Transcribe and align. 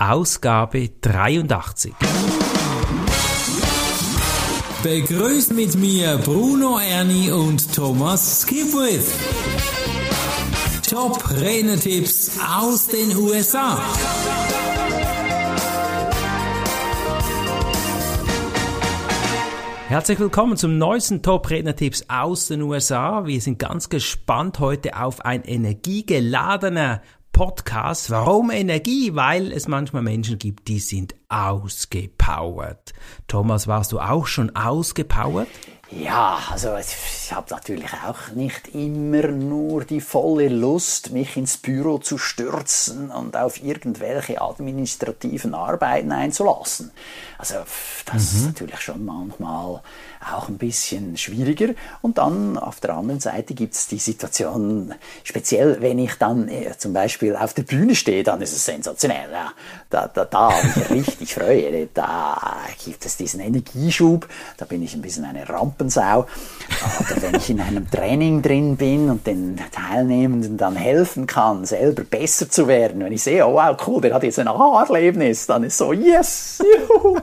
Ausgabe 0.00 0.88
83. 1.02 1.92
Begrüßt 4.82 5.52
mit 5.52 5.74
mir 5.74 6.16
Bruno 6.24 6.78
Ernie 6.78 7.30
und 7.30 7.74
Thomas 7.74 8.40
Skipwith. 8.40 9.12
Top 10.88 11.22
Renetipps 11.38 12.40
aus 12.50 12.86
den 12.86 13.14
USA. 13.14 13.78
Herzlich 19.88 20.18
willkommen 20.18 20.56
zum 20.56 20.78
neuesten 20.78 21.20
Top-Redner-Tipps 21.20 22.06
aus 22.08 22.46
den 22.46 22.62
USA. 22.62 23.26
Wir 23.26 23.40
sind 23.40 23.58
ganz 23.58 23.88
gespannt 23.88 24.60
heute 24.60 24.96
auf 24.96 25.24
ein 25.24 25.42
energiegeladener 25.42 27.02
Podcast. 27.40 28.10
Warum 28.10 28.50
Energie? 28.50 29.14
Weil 29.14 29.50
es 29.50 29.66
manchmal 29.66 30.02
Menschen 30.02 30.38
gibt, 30.38 30.68
die 30.68 30.78
sind 30.78 31.14
ausgepowert. 31.30 32.92
Thomas, 33.28 33.66
warst 33.66 33.92
du 33.92 33.98
auch 33.98 34.26
schon 34.26 34.54
ausgepowert? 34.54 35.48
Ja, 35.92 36.38
also 36.52 36.76
ich 36.76 37.32
habe 37.32 37.46
natürlich 37.50 37.90
auch 38.06 38.32
nicht 38.34 38.68
immer 38.74 39.26
nur 39.26 39.84
die 39.84 40.00
volle 40.00 40.48
Lust, 40.48 41.10
mich 41.10 41.36
ins 41.36 41.56
Büro 41.56 41.98
zu 41.98 42.16
stürzen 42.16 43.10
und 43.10 43.36
auf 43.36 43.60
irgendwelche 43.60 44.40
administrativen 44.40 45.52
Arbeiten 45.52 46.12
einzulassen. 46.12 46.92
Also 47.38 47.56
das 48.06 48.32
mhm. 48.32 48.38
ist 48.38 48.46
natürlich 48.46 48.80
schon 48.80 49.04
manchmal 49.04 49.80
auch 50.32 50.48
ein 50.48 50.58
bisschen 50.58 51.16
schwieriger. 51.16 51.74
Und 52.02 52.18
dann 52.18 52.58
auf 52.58 52.78
der 52.80 52.94
anderen 52.94 53.20
Seite 53.20 53.54
gibt 53.54 53.74
es 53.74 53.88
die 53.88 53.98
Situation, 53.98 54.94
speziell 55.24 55.80
wenn 55.80 55.98
ich 55.98 56.14
dann 56.14 56.48
äh, 56.48 56.76
zum 56.76 56.92
Beispiel 56.92 57.34
auf 57.34 57.54
der 57.54 57.62
Bühne 57.62 57.94
stehe, 57.94 58.22
dann 58.22 58.42
ist 58.42 58.52
es 58.52 58.64
sensationell. 58.64 59.30
Ja. 59.32 59.52
Da, 59.88 60.06
da, 60.08 60.24
da 60.24 60.52
habe 60.52 60.68
ich 60.68 60.90
richtig 61.08 61.34
Freude. 61.34 61.88
Da 61.94 62.58
gibt 62.84 63.06
es 63.06 63.16
diesen 63.16 63.40
Energieschub, 63.40 64.28
da 64.56 64.66
bin 64.66 64.82
ich 64.82 64.94
ein 64.94 65.02
bisschen 65.02 65.24
eine 65.24 65.48
Rampensau. 65.80 66.26
Oder 67.00 67.22
wenn 67.22 67.34
ich 67.34 67.50
in 67.50 67.60
einem 67.60 67.90
Training 67.90 68.42
drin 68.42 68.76
bin 68.76 69.10
und 69.10 69.26
den 69.26 69.58
Teilnehmenden 69.72 70.56
dann 70.56 70.76
helfen 70.76 71.26
kann, 71.26 71.64
selber 71.64 72.04
besser 72.04 72.48
zu 72.48 72.68
werden, 72.68 73.02
wenn 73.02 73.12
ich 73.12 73.22
sehe, 73.22 73.46
oh 73.46 73.54
wow, 73.54 73.76
cool, 73.86 74.00
der 74.00 74.14
hat 74.14 74.22
jetzt 74.22 74.38
ein 74.38 74.48
Aha-Erlebnis, 74.48 75.46
dann 75.46 75.64
ist 75.64 75.76
so, 75.78 75.92
yes, 75.92 76.62
juhu. 76.88 77.18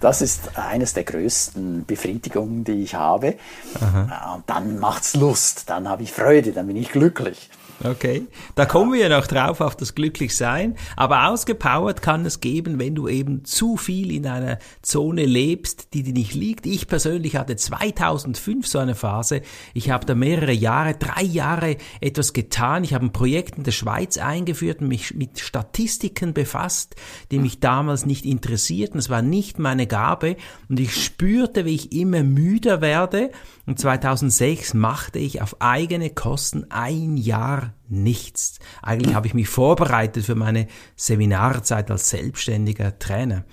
Das 0.00 0.22
ist 0.22 0.56
eines 0.56 0.94
der 0.94 1.04
größten 1.04 1.84
Befriedigungen, 1.86 2.64
die 2.64 2.84
ich 2.84 2.94
habe. 2.94 3.34
Aha. 3.80 4.34
Und 4.36 4.44
dann 4.46 4.78
macht's 4.78 5.16
Lust, 5.16 5.68
dann 5.68 5.88
habe 5.88 6.04
ich 6.04 6.12
Freude, 6.12 6.52
dann 6.52 6.66
bin 6.66 6.76
ich 6.76 6.90
glücklich. 6.92 7.50
Okay, 7.82 8.26
da 8.54 8.66
kommen 8.66 8.92
wir 8.92 9.00
ja 9.00 9.08
noch 9.08 9.26
drauf 9.26 9.60
auf 9.60 9.76
das 9.76 9.94
Glücklichsein. 9.94 10.76
Aber 10.96 11.28
ausgepowert 11.28 12.02
kann 12.02 12.24
es 12.24 12.40
geben, 12.40 12.78
wenn 12.78 12.94
du 12.94 13.08
eben 13.08 13.44
zu 13.44 13.76
viel 13.76 14.12
in 14.12 14.26
einer 14.26 14.58
Zone 14.82 15.26
lebst, 15.26 15.92
die 15.92 16.02
dir 16.02 16.12
nicht 16.12 16.34
liegt. 16.34 16.66
Ich 16.66 16.86
persönlich 16.86 17.36
hatte 17.36 17.56
2005 17.94 18.66
so 18.66 18.78
eine 18.78 18.94
Phase. 18.94 19.42
Ich 19.72 19.90
habe 19.90 20.06
da 20.06 20.14
mehrere 20.14 20.52
Jahre, 20.52 20.94
drei 20.94 21.22
Jahre 21.22 21.76
etwas 22.00 22.32
getan. 22.32 22.84
Ich 22.84 22.94
habe 22.94 23.06
ein 23.06 23.12
Projekt 23.12 23.56
in 23.56 23.64
der 23.64 23.72
Schweiz 23.72 24.18
eingeführt 24.18 24.80
und 24.80 24.88
mich 24.88 25.14
mit 25.14 25.40
Statistiken 25.40 26.34
befasst, 26.34 26.96
die 27.30 27.38
mich 27.38 27.60
damals 27.60 28.06
nicht 28.06 28.24
interessierten. 28.24 28.98
Es 28.98 29.10
war 29.10 29.22
nicht 29.22 29.58
meine 29.58 29.86
Gabe 29.86 30.36
und 30.68 30.80
ich 30.80 31.02
spürte, 31.04 31.64
wie 31.64 31.74
ich 31.74 31.92
immer 31.92 32.22
müder 32.22 32.80
werde. 32.80 33.30
Und 33.66 33.78
2006 33.78 34.74
machte 34.74 35.18
ich 35.18 35.40
auf 35.40 35.60
eigene 35.60 36.10
Kosten 36.10 36.66
ein 36.70 37.16
Jahr 37.16 37.74
nichts. 37.88 38.58
Eigentlich 38.82 39.14
habe 39.14 39.26
ich 39.26 39.34
mich 39.34 39.48
vorbereitet 39.48 40.24
für 40.24 40.34
meine 40.34 40.66
Seminarzeit 40.96 41.90
als 41.90 42.10
selbstständiger 42.10 42.98
Trainer. 42.98 43.44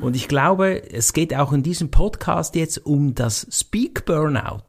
Und 0.00 0.16
ich 0.16 0.28
glaube, 0.28 0.90
es 0.92 1.12
geht 1.12 1.34
auch 1.34 1.52
in 1.52 1.62
diesem 1.62 1.90
Podcast 1.90 2.54
jetzt 2.54 2.84
um 2.84 3.14
das 3.14 3.46
Speak 3.50 4.04
Burnout. 4.04 4.64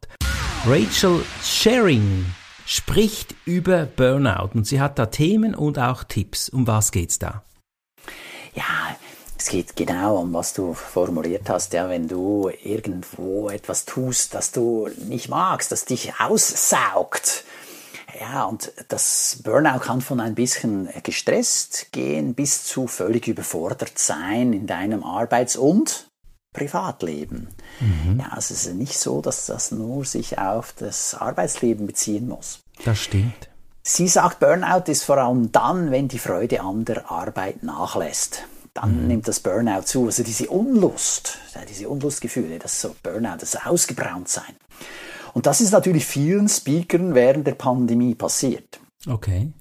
Rachel 0.66 1.20
Sharing 1.42 2.26
spricht 2.66 3.34
über 3.44 3.84
Burnout 3.84 4.50
und 4.54 4.66
sie 4.66 4.80
hat 4.80 4.98
da 4.98 5.06
Themen 5.06 5.54
und 5.54 5.78
auch 5.78 6.04
Tipps. 6.04 6.48
Um 6.48 6.66
was 6.66 6.92
geht's 6.92 7.18
da? 7.18 7.42
Ja, 8.54 8.96
es 9.38 9.48
geht 9.48 9.74
genau 9.74 10.18
um, 10.18 10.32
was 10.32 10.54
du 10.54 10.72
formuliert 10.72 11.48
hast, 11.48 11.72
ja, 11.72 11.88
wenn 11.88 12.06
du 12.06 12.48
irgendwo 12.62 13.50
etwas 13.50 13.84
tust, 13.84 14.34
das 14.34 14.52
du 14.52 14.88
nicht 15.08 15.28
magst, 15.28 15.72
das 15.72 15.84
dich 15.84 16.12
aussaugt, 16.20 17.44
ja, 18.20 18.44
und 18.44 18.72
das 18.88 19.40
Burnout 19.42 19.80
kann 19.80 20.00
von 20.00 20.20
ein 20.20 20.34
bisschen 20.34 20.88
gestresst 21.02 21.92
gehen 21.92 22.34
bis 22.34 22.64
zu 22.64 22.86
völlig 22.86 23.28
überfordert 23.28 23.98
sein 23.98 24.52
in 24.52 24.66
deinem 24.66 25.02
Arbeits- 25.04 25.56
und 25.56 26.10
Privatleben. 26.52 27.48
Mhm. 27.80 28.20
Ja, 28.20 28.36
es 28.36 28.50
ist 28.50 28.72
nicht 28.74 28.98
so, 28.98 29.22
dass 29.22 29.46
das 29.46 29.70
nur 29.70 30.04
sich 30.04 30.38
auf 30.38 30.74
das 30.78 31.14
Arbeitsleben 31.14 31.86
beziehen 31.86 32.28
muss. 32.28 32.60
Das 32.84 32.98
stimmt. 32.98 33.48
Sie 33.82 34.06
sagt, 34.06 34.38
Burnout 34.38 34.90
ist 34.90 35.04
vor 35.04 35.18
allem 35.18 35.50
dann, 35.50 35.90
wenn 35.90 36.08
die 36.08 36.18
Freude 36.18 36.60
an 36.60 36.84
der 36.84 37.10
Arbeit 37.10 37.62
nachlässt. 37.62 38.44
Dann 38.74 39.02
mhm. 39.02 39.06
nimmt 39.08 39.28
das 39.28 39.40
Burnout 39.40 39.82
zu. 39.82 40.06
Also 40.06 40.22
diese 40.22 40.48
Unlust, 40.48 41.38
diese 41.68 41.88
Unlustgefühle, 41.88 42.58
das 42.58 42.74
ist 42.74 42.80
so 42.82 42.96
Burnout, 43.02 43.38
das 43.40 43.56
Ausgebranntsein. 43.66 44.56
Und 45.34 45.46
das 45.46 45.60
ist 45.60 45.72
natürlich 45.72 46.04
vielen 46.04 46.48
Speakern 46.48 47.14
während 47.14 47.46
der 47.46 47.54
Pandemie 47.54 48.14
passiert. 48.14 48.80
Okay. 49.08 49.52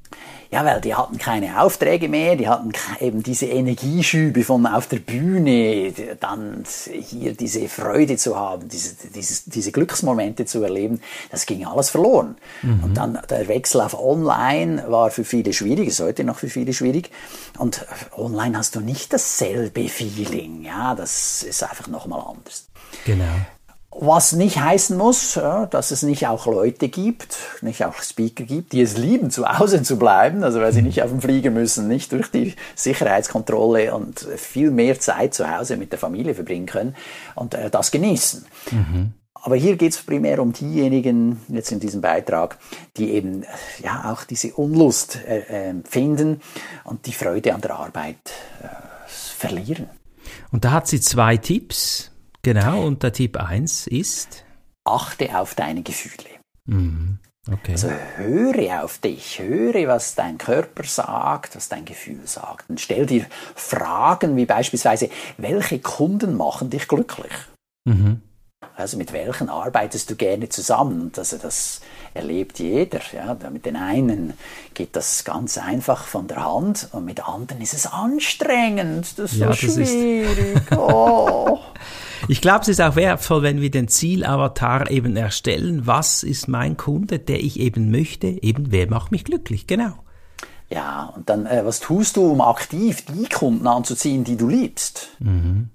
Ja, 0.52 0.66
weil 0.66 0.82
die 0.82 0.94
hatten 0.94 1.18
keine 1.18 1.62
Aufträge 1.62 2.09
mehr, 2.09 2.36
die 2.36 2.50
hatten 2.50 2.74
eben 3.00 3.24
diese 3.24 3.46
Energieschübe 3.46 4.44
von 4.44 4.68
auf 4.68 4.86
der 4.88 5.00
Bühne, 5.00 5.94
dann 6.20 6.66
hier 6.92 7.34
diese 7.34 7.70
Freude 7.70 8.18
zu 8.18 8.36
haben, 8.36 8.68
diese, 8.68 8.96
diese, 9.16 9.50
diese 9.50 9.72
Glücksmomente 9.72 10.46
zu 10.46 10.62
erleben, 10.62 11.00
das 11.30 11.46
ging 11.46 11.66
alles 11.66 11.90
verloren. 11.90 12.36
Mhm. 12.64 12.84
Und 12.84 12.98
dann 12.98 13.18
der 13.30 13.48
Wechsel 13.48 13.80
auf 13.80 13.98
Online 13.98 14.84
war 14.90 15.09
für 15.09 15.24
viele 15.24 15.53
schwierig, 15.53 15.88
ist 15.88 16.02
heute 16.02 16.26
noch 16.26 16.40
für 16.40 16.50
viele 16.50 16.74
schwierig. 16.74 17.12
Und 17.58 17.86
online 18.18 18.58
hast 18.58 18.76
du 18.76 18.82
nicht 18.82 19.14
dasselbe 19.14 19.88
Feeling, 19.88 20.64
ja, 20.64 20.96
das 20.96 21.44
ist 21.44 21.64
einfach 21.64 21.88
nochmal 21.88 22.26
anders. 22.28 22.68
Genau. 23.06 23.24
Was 23.94 24.31
nicht 24.31 24.57
heißen 24.59 24.97
muss, 24.97 25.34
dass 25.34 25.91
es 25.91 26.02
nicht 26.02 26.25
auch 26.28 26.46
Leute 26.46 26.88
gibt, 26.88 27.38
nicht 27.62 27.84
auch 27.84 28.02
Speaker 28.02 28.46
gibt, 28.46 28.72
die 28.72 28.81
es 28.81 28.96
lieben, 28.97 29.31
zu 29.31 29.46
Hause 29.46 29.84
zu 29.84 30.00
bleiben, 30.00 30.46
also 30.46 30.62
weil 30.62 30.72
sie 30.72 30.81
nicht 30.81 31.03
auf 31.03 31.09
dem 31.09 31.22
Flieger 31.22 31.52
müssen, 31.52 31.90
nicht 31.90 32.13
durch 32.13 32.31
die 32.31 32.56
Sicherheitskontrolle 32.75 33.94
und 33.94 34.19
viel 34.38 34.72
mehr 34.72 34.97
Zeit 35.00 35.34
zu 35.34 35.56
Hause 35.56 35.75
mit 35.75 35.91
der 35.91 36.00
Familie 36.00 36.34
verbringen 36.34 36.68
können 36.68 36.96
und 37.35 37.53
äh, 37.53 37.69
das 37.69 37.91
genießen. 37.91 38.46
Mhm. 38.72 39.13
Aber 39.34 39.56
hier 39.56 39.75
geht 39.75 39.91
es 39.91 40.02
primär 40.02 40.40
um 40.40 40.53
diejenigen, 40.53 41.41
jetzt 41.50 41.72
in 41.72 41.79
diesem 41.79 42.00
Beitrag, 42.00 42.59
die 42.96 43.12
eben 43.12 43.44
ja 43.84 44.12
auch 44.12 44.23
diese 44.23 44.53
Unlust 44.53 45.18
äh, 45.28 45.69
empfinden 45.69 46.41
und 46.85 47.08
die 47.08 47.13
Freude 47.13 47.53
an 47.53 47.62
der 47.62 47.75
Arbeit 47.75 48.18
äh, 48.62 48.68
verlieren. 49.08 49.90
Und 50.52 50.63
da 50.63 50.72
hat 50.72 50.88
sie 50.88 51.02
zwei 51.02 51.38
Tipps 51.38 52.12
Genau, 52.44 52.85
und 52.85 53.03
der 53.03 53.13
Tipp 53.13 53.38
1 53.38 53.88
ist? 53.88 54.44
Achte 54.84 55.38
auf 55.38 55.53
deine 55.56 55.84
Gefühle. 55.84 56.29
Mhm. 56.66 57.19
Okay. 57.50 57.72
Also 57.72 57.90
höre 58.18 58.84
auf 58.84 59.00
dich, 59.00 59.40
höre, 59.40 59.88
was 59.88 60.13
dein 60.13 60.38
Körper 60.38 60.84
sagt, 60.84 61.56
was 61.56 61.69
dein 61.69 61.85
Gefühl 61.85 62.22
sagt. 62.25 62.69
Und 62.69 62.79
stell 62.79 63.07
dir 63.07 63.25
Fragen 63.56 64.35
wie 64.38 64.46
beispielsweise, 64.46 65.09
welche 65.38 65.79
Kunden 65.79 66.38
machen 66.38 66.69
dich 66.69 66.88
glücklich? 66.88 67.34
Mhm. 67.85 68.22
Also 68.75 68.97
mit 68.97 69.12
welchen 69.12 69.50
arbeitest 69.50 70.09
du 70.09 70.16
gerne 70.16 70.50
zusammen? 70.50 71.12
Also 71.18 71.38
das 71.38 71.81
erlebt 72.13 72.59
jeder. 72.59 73.02
Ja? 73.12 73.35
Mit 73.50 73.66
den 73.66 73.75
einen 73.75 74.34
geht 74.75 74.96
das 74.96 75.23
ganz 75.23 75.58
einfach 75.58 76.06
von 76.06 76.28
der 76.28 76.46
Hand 76.46 76.90
und 76.91 77.06
mit 77.06 77.28
anderen 77.28 77.62
ist 77.62 77.73
es 77.73 77.88
anstrengend. 77.88 79.18
Das 79.18 79.34
ist 79.34 79.40
ja, 79.40 79.47
so 79.47 79.53
schwierig. 79.53 80.55
Ist 80.55 80.78
oh. 80.78 81.59
Ich 82.28 82.41
glaube, 82.41 82.62
es 82.62 82.68
ist 82.68 82.82
auch 82.82 82.96
wertvoll, 82.96 83.41
wenn 83.41 83.62
wir 83.62 83.72
den 83.72 83.88
Zielavatar 83.88 84.90
eben 84.91 85.16
erstellen. 85.16 85.88
Was 85.88 86.23
ist 86.23 86.47
mein 86.47 86.78
Kunde, 86.78 87.20
der 87.20 87.40
ich 87.40 87.59
eben 87.59 87.91
möchte? 87.91 88.28
Eben, 88.28 88.72
wer 88.72 88.90
macht 88.90 89.12
mich 89.12 89.23
glücklich? 89.23 89.68
Genau. 89.68 89.94
Ja, 90.70 91.12
und 91.16 91.29
dann, 91.29 91.46
äh, 91.46 91.66
was 91.66 91.79
tust 91.79 92.16
du, 92.16 92.32
um 92.32 92.41
aktiv 92.41 93.03
die 93.06 93.28
Kunden 93.28 93.68
anzuziehen, 93.68 94.23
die 94.23 94.38
du 94.38 94.47
liebst? 94.47 95.09
Mhm. 95.20 95.70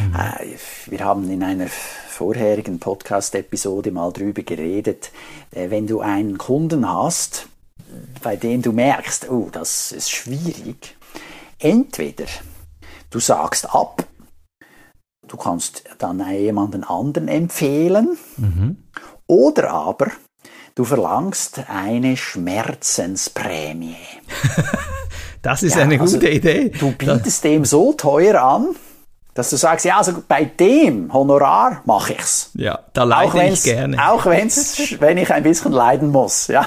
Mhm. 0.00 0.14
Äh, 0.14 0.56
wir 0.90 1.00
haben 1.00 1.30
in 1.30 1.42
einer 1.42 1.68
vorherigen 1.68 2.78
Podcast-Episode 2.78 3.90
mal 3.90 4.12
drüber 4.12 4.42
geredet, 4.42 5.10
äh, 5.52 5.70
wenn 5.70 5.86
du 5.86 6.00
einen 6.00 6.36
Kunden 6.36 6.88
hast, 6.88 7.48
bei 8.22 8.36
dem 8.36 8.60
du 8.60 8.72
merkst, 8.72 9.30
oh, 9.30 9.48
das 9.50 9.92
ist 9.92 10.10
schwierig, 10.10 10.96
entweder 11.58 12.26
du 13.10 13.20
sagst 13.20 13.74
ab 13.74 14.07
Du 15.28 15.36
kannst 15.36 15.84
dann 15.98 16.24
jemanden 16.30 16.84
anderen 16.84 17.28
empfehlen. 17.28 18.16
Mhm. 18.36 18.76
Oder 19.26 19.70
aber 19.70 20.06
du 20.74 20.84
verlangst 20.84 21.60
eine 21.68 22.16
Schmerzensprämie. 22.16 23.96
Das 25.40 25.62
ist 25.62 25.76
Ja, 25.76 25.82
eine 25.82 26.00
also, 26.00 26.16
gute 26.18 26.30
Idee. 26.30 26.70
Du 26.70 26.90
bietest 26.90 27.44
dem 27.44 27.64
so 27.64 27.92
teuer 27.92 28.42
an, 28.42 28.74
dass 29.34 29.50
du 29.50 29.56
sagst, 29.56 29.84
ja, 29.84 29.96
also 29.98 30.24
bei 30.26 30.44
dem 30.44 31.12
Honorar 31.12 31.80
mache 31.84 32.14
ich's. 32.14 32.50
Ja, 32.54 32.80
da 32.92 33.04
Auch 33.04 33.06
leide 33.06 33.28
ich 33.28 33.34
wenn's, 33.34 33.62
gerne. 33.62 34.10
auch 34.10 34.26
wenn's, 34.26 34.76
wenn 35.00 35.16
ich 35.16 35.32
ein 35.32 35.44
bisschen 35.44 35.70
leiden 35.70 36.08
muss, 36.10 36.48
ja. 36.48 36.66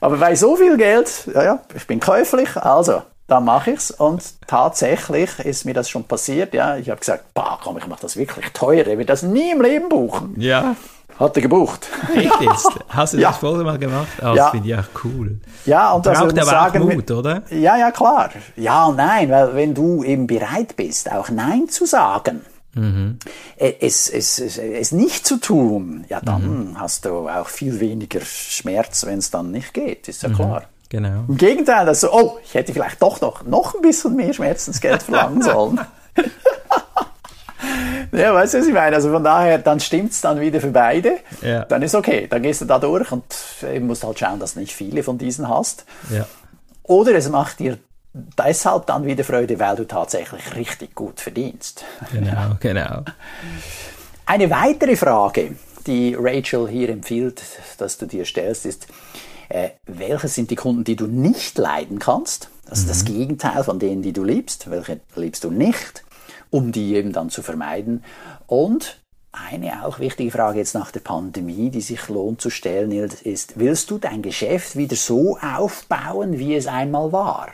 Aber 0.00 0.16
bei 0.16 0.34
so 0.34 0.56
viel 0.56 0.76
Geld, 0.76 1.28
ja, 1.32 1.44
ja, 1.44 1.58
ich 1.76 1.86
bin 1.86 2.00
käuflich, 2.00 2.56
also, 2.56 3.02
dann 3.28 3.44
mache 3.44 3.72
ich's. 3.72 3.90
Und 3.90 4.22
tatsächlich 4.46 5.38
ist 5.40 5.64
mir 5.64 5.74
das 5.74 5.88
schon 5.88 6.04
passiert, 6.04 6.54
ja. 6.54 6.76
Ich 6.76 6.90
habe 6.90 7.00
gesagt, 7.00 7.32
bah, 7.34 7.58
komm, 7.62 7.78
ich 7.78 7.86
mache 7.86 8.00
das 8.02 8.16
wirklich 8.16 8.46
teuer, 8.52 8.86
ich 8.86 8.98
will 8.98 9.04
das 9.04 9.22
nie 9.22 9.50
im 9.52 9.60
Leben 9.62 9.88
buchen. 9.88 10.34
Ja, 10.38 10.76
Hat 11.18 11.34
er 11.36 11.42
gebucht. 11.42 11.88
echt 12.14 12.40
jetzt. 12.42 12.68
Hast 12.88 13.14
du 13.14 13.18
Ja. 13.20 13.30
das 13.30 13.38
vorher 13.38 13.64
mal 13.64 13.78
gemacht? 13.78 14.06
Oh, 14.18 14.24
das 14.26 14.36
Ja. 14.36 14.50
finde 14.50 14.68
ich 14.68 14.76
auch 14.76 15.04
cool. 15.04 15.40
Ja, 15.64 15.92
und 15.92 16.04
das 16.04 16.18
Braucht 16.18 16.26
würde 16.30 16.42
aber 16.42 16.50
auch 16.50 16.72
sagen, 16.72 16.84
Mut, 16.84 17.10
oder? 17.10 17.42
Ja, 17.50 17.76
ja, 17.78 17.90
klar. 17.90 18.30
Ja 18.56 18.84
und 18.84 18.96
nein, 18.96 19.30
weil 19.30 19.54
wenn 19.54 19.74
du 19.74 20.04
eben 20.04 20.26
bereit 20.26 20.76
bist, 20.76 21.10
auch 21.10 21.30
Nein 21.30 21.68
zu 21.68 21.86
sagen, 21.86 22.42
Mhm. 22.74 23.18
äh, 23.56 23.72
es, 23.80 24.10
es, 24.10 24.38
es, 24.38 24.58
es 24.58 24.92
nicht 24.92 25.26
zu 25.26 25.38
tun, 25.38 26.04
ja, 26.10 26.20
dann 26.20 26.42
Mhm. 26.72 26.78
hast 26.80 27.06
du 27.06 27.26
auch 27.26 27.48
viel 27.48 27.80
weniger 27.80 28.20
Schmerz, 28.20 29.06
wenn 29.06 29.18
es 29.18 29.30
dann 29.30 29.50
nicht 29.50 29.72
geht, 29.72 30.08
ist 30.08 30.22
ja 30.22 30.28
Mhm. 30.28 30.34
klar. 30.34 30.62
Genau. 30.88 31.24
Im 31.28 31.36
Gegenteil, 31.36 31.88
also, 31.88 32.12
oh, 32.12 32.38
ich 32.44 32.54
hätte 32.54 32.72
vielleicht 32.72 33.02
doch 33.02 33.20
noch, 33.20 33.44
noch 33.44 33.74
ein 33.74 33.82
bisschen 33.82 34.14
mehr 34.14 34.32
Schmerzensgeld 34.32 35.02
verlangen 35.02 35.42
sollen. 35.42 35.80
ja, 38.12 38.34
weißt 38.34 38.54
du, 38.54 38.58
was 38.58 38.66
ich 38.66 38.72
meine? 38.72 38.96
Also 38.96 39.10
von 39.10 39.24
daher, 39.24 39.58
dann 39.58 39.80
stimmt's 39.80 40.20
dann 40.20 40.40
wieder 40.40 40.60
für 40.60 40.70
beide. 40.70 41.18
Ja. 41.42 41.64
Dann 41.64 41.82
ist 41.82 41.94
okay, 41.94 42.26
dann 42.28 42.42
gehst 42.42 42.60
du 42.60 42.64
da 42.64 42.78
durch 42.78 43.10
und 43.10 43.24
eben 43.62 43.86
musst 43.86 44.04
halt 44.04 44.18
schauen, 44.18 44.38
dass 44.38 44.54
du 44.54 44.60
nicht 44.60 44.72
viele 44.72 45.02
von 45.02 45.18
diesen 45.18 45.48
hast. 45.48 45.84
Ja. 46.10 46.26
Oder 46.84 47.14
es 47.14 47.28
macht 47.28 47.58
dir 47.58 47.78
deshalb 48.38 48.86
dann 48.86 49.04
wieder 49.04 49.24
Freude, 49.24 49.58
weil 49.58 49.76
du 49.76 49.84
tatsächlich 49.84 50.54
richtig 50.54 50.94
gut 50.94 51.20
verdienst. 51.20 51.84
Genau, 52.12 52.56
genau. 52.60 53.02
Eine 54.24 54.50
weitere 54.50 54.96
Frage, 54.96 55.56
die 55.86 56.16
Rachel 56.18 56.68
hier 56.68 56.88
empfiehlt, 56.88 57.42
dass 57.78 57.98
du 57.98 58.06
dir 58.06 58.24
stellst, 58.24 58.66
ist, 58.66 58.86
äh, 59.48 59.70
welche 59.86 60.28
sind 60.28 60.50
die 60.50 60.56
Kunden, 60.56 60.84
die 60.84 60.96
du 60.96 61.06
nicht 61.06 61.58
leiden 61.58 61.98
kannst? 61.98 62.50
Also 62.68 62.88
das 62.88 63.04
Gegenteil 63.04 63.62
von 63.64 63.78
denen, 63.78 64.02
die 64.02 64.12
du 64.12 64.24
liebst. 64.24 64.70
Welche 64.70 65.00
liebst 65.14 65.44
du 65.44 65.50
nicht? 65.50 66.04
Um 66.50 66.72
die 66.72 66.94
eben 66.94 67.12
dann 67.12 67.30
zu 67.30 67.42
vermeiden. 67.42 68.02
Und 68.46 69.00
eine 69.32 69.84
auch 69.84 69.98
wichtige 69.98 70.30
Frage 70.30 70.58
jetzt 70.58 70.74
nach 70.74 70.90
der 70.90 71.00
Pandemie, 71.00 71.70
die 71.70 71.80
sich 71.80 72.08
lohnt 72.08 72.40
zu 72.40 72.50
stellen, 72.50 72.90
ist, 72.90 73.58
willst 73.58 73.90
du 73.90 73.98
dein 73.98 74.22
Geschäft 74.22 74.76
wieder 74.76 74.96
so 74.96 75.38
aufbauen, 75.38 76.38
wie 76.38 76.54
es 76.54 76.66
einmal 76.66 77.12
war? 77.12 77.48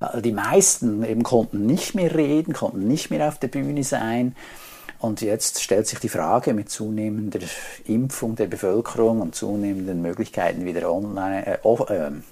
Weil 0.00 0.22
Die 0.22 0.32
meisten 0.32 1.04
eben 1.04 1.22
konnten 1.22 1.64
nicht 1.66 1.94
mehr 1.94 2.14
reden, 2.14 2.52
konnten 2.52 2.86
nicht 2.86 3.10
mehr 3.10 3.28
auf 3.28 3.38
der 3.38 3.48
Bühne 3.48 3.84
sein. 3.84 4.36
Und 5.00 5.20
jetzt 5.20 5.62
stellt 5.62 5.86
sich 5.86 6.00
die 6.00 6.08
Frage 6.08 6.54
mit 6.54 6.70
zunehmender 6.70 7.40
Impfung 7.86 8.34
der 8.34 8.46
Bevölkerung 8.46 9.20
und 9.20 9.34
zunehmenden 9.34 10.02
Möglichkeiten 10.02 10.64
wieder 10.64 10.92
online, 10.92 11.46
äh, 11.46 11.58
off- 11.62 11.88
ähm, 11.90 12.24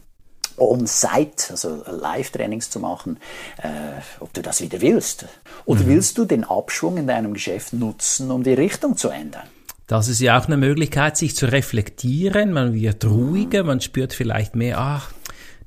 on-site, 0.59 1.51
also 1.51 1.83
Live-Trainings 1.87 2.71
zu 2.71 2.81
machen, 2.81 3.19
äh, 3.63 4.01
ob 4.21 4.33
du 4.33 4.43
das 4.43 4.61
wieder 4.61 4.81
willst. 4.81 5.27
Oder 5.65 5.87
willst 5.87 6.19
du 6.19 6.25
den 6.25 6.45
Abschwung 6.45 6.97
in 6.97 7.07
deinem 7.07 7.35
Geschäft 7.35 7.73
nutzen, 7.73 8.31
um 8.31 8.43
die 8.43 8.55
Richtung 8.55 8.97
zu 8.97 9.11
ändern? 9.11 9.47
Das 9.87 10.09
ist 10.09 10.21
ja 10.21 10.39
auch 10.39 10.47
eine 10.47 10.57
Möglichkeit, 10.57 11.17
sich 11.17 11.37
zu 11.37 11.47
reflektieren. 11.47 12.53
Man 12.53 12.75
wird 12.75 13.05
ruhiger, 13.05 13.63
man 13.63 13.81
spürt 13.81 14.15
vielleicht 14.15 14.57
mehr, 14.57 14.79
ach, 14.79 15.13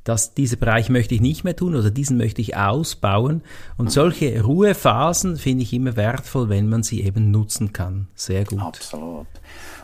das, 0.10 0.34
diesen 0.34 0.60
Bereich 0.60 0.90
möchte 0.90 1.14
ich 1.14 1.22
nicht 1.22 1.44
mehr 1.44 1.56
tun 1.56 1.76
oder 1.76 1.92
diesen 1.92 2.18
möchte 2.18 2.42
ich 2.42 2.58
ausbauen. 2.58 3.44
Und 3.78 3.92
solche 3.92 4.42
Ruhephasen 4.42 5.38
finde 5.38 5.64
ich 5.64 5.72
immer 5.72 5.96
wertvoll, 5.96 6.50
wenn 6.50 6.68
man 6.68 6.82
sie 6.82 7.04
eben 7.04 7.30
nutzen 7.30 7.74
kann. 7.74 8.08
Sehr 8.16 8.44
gut. 8.44 8.60
Absolut. 8.60 9.28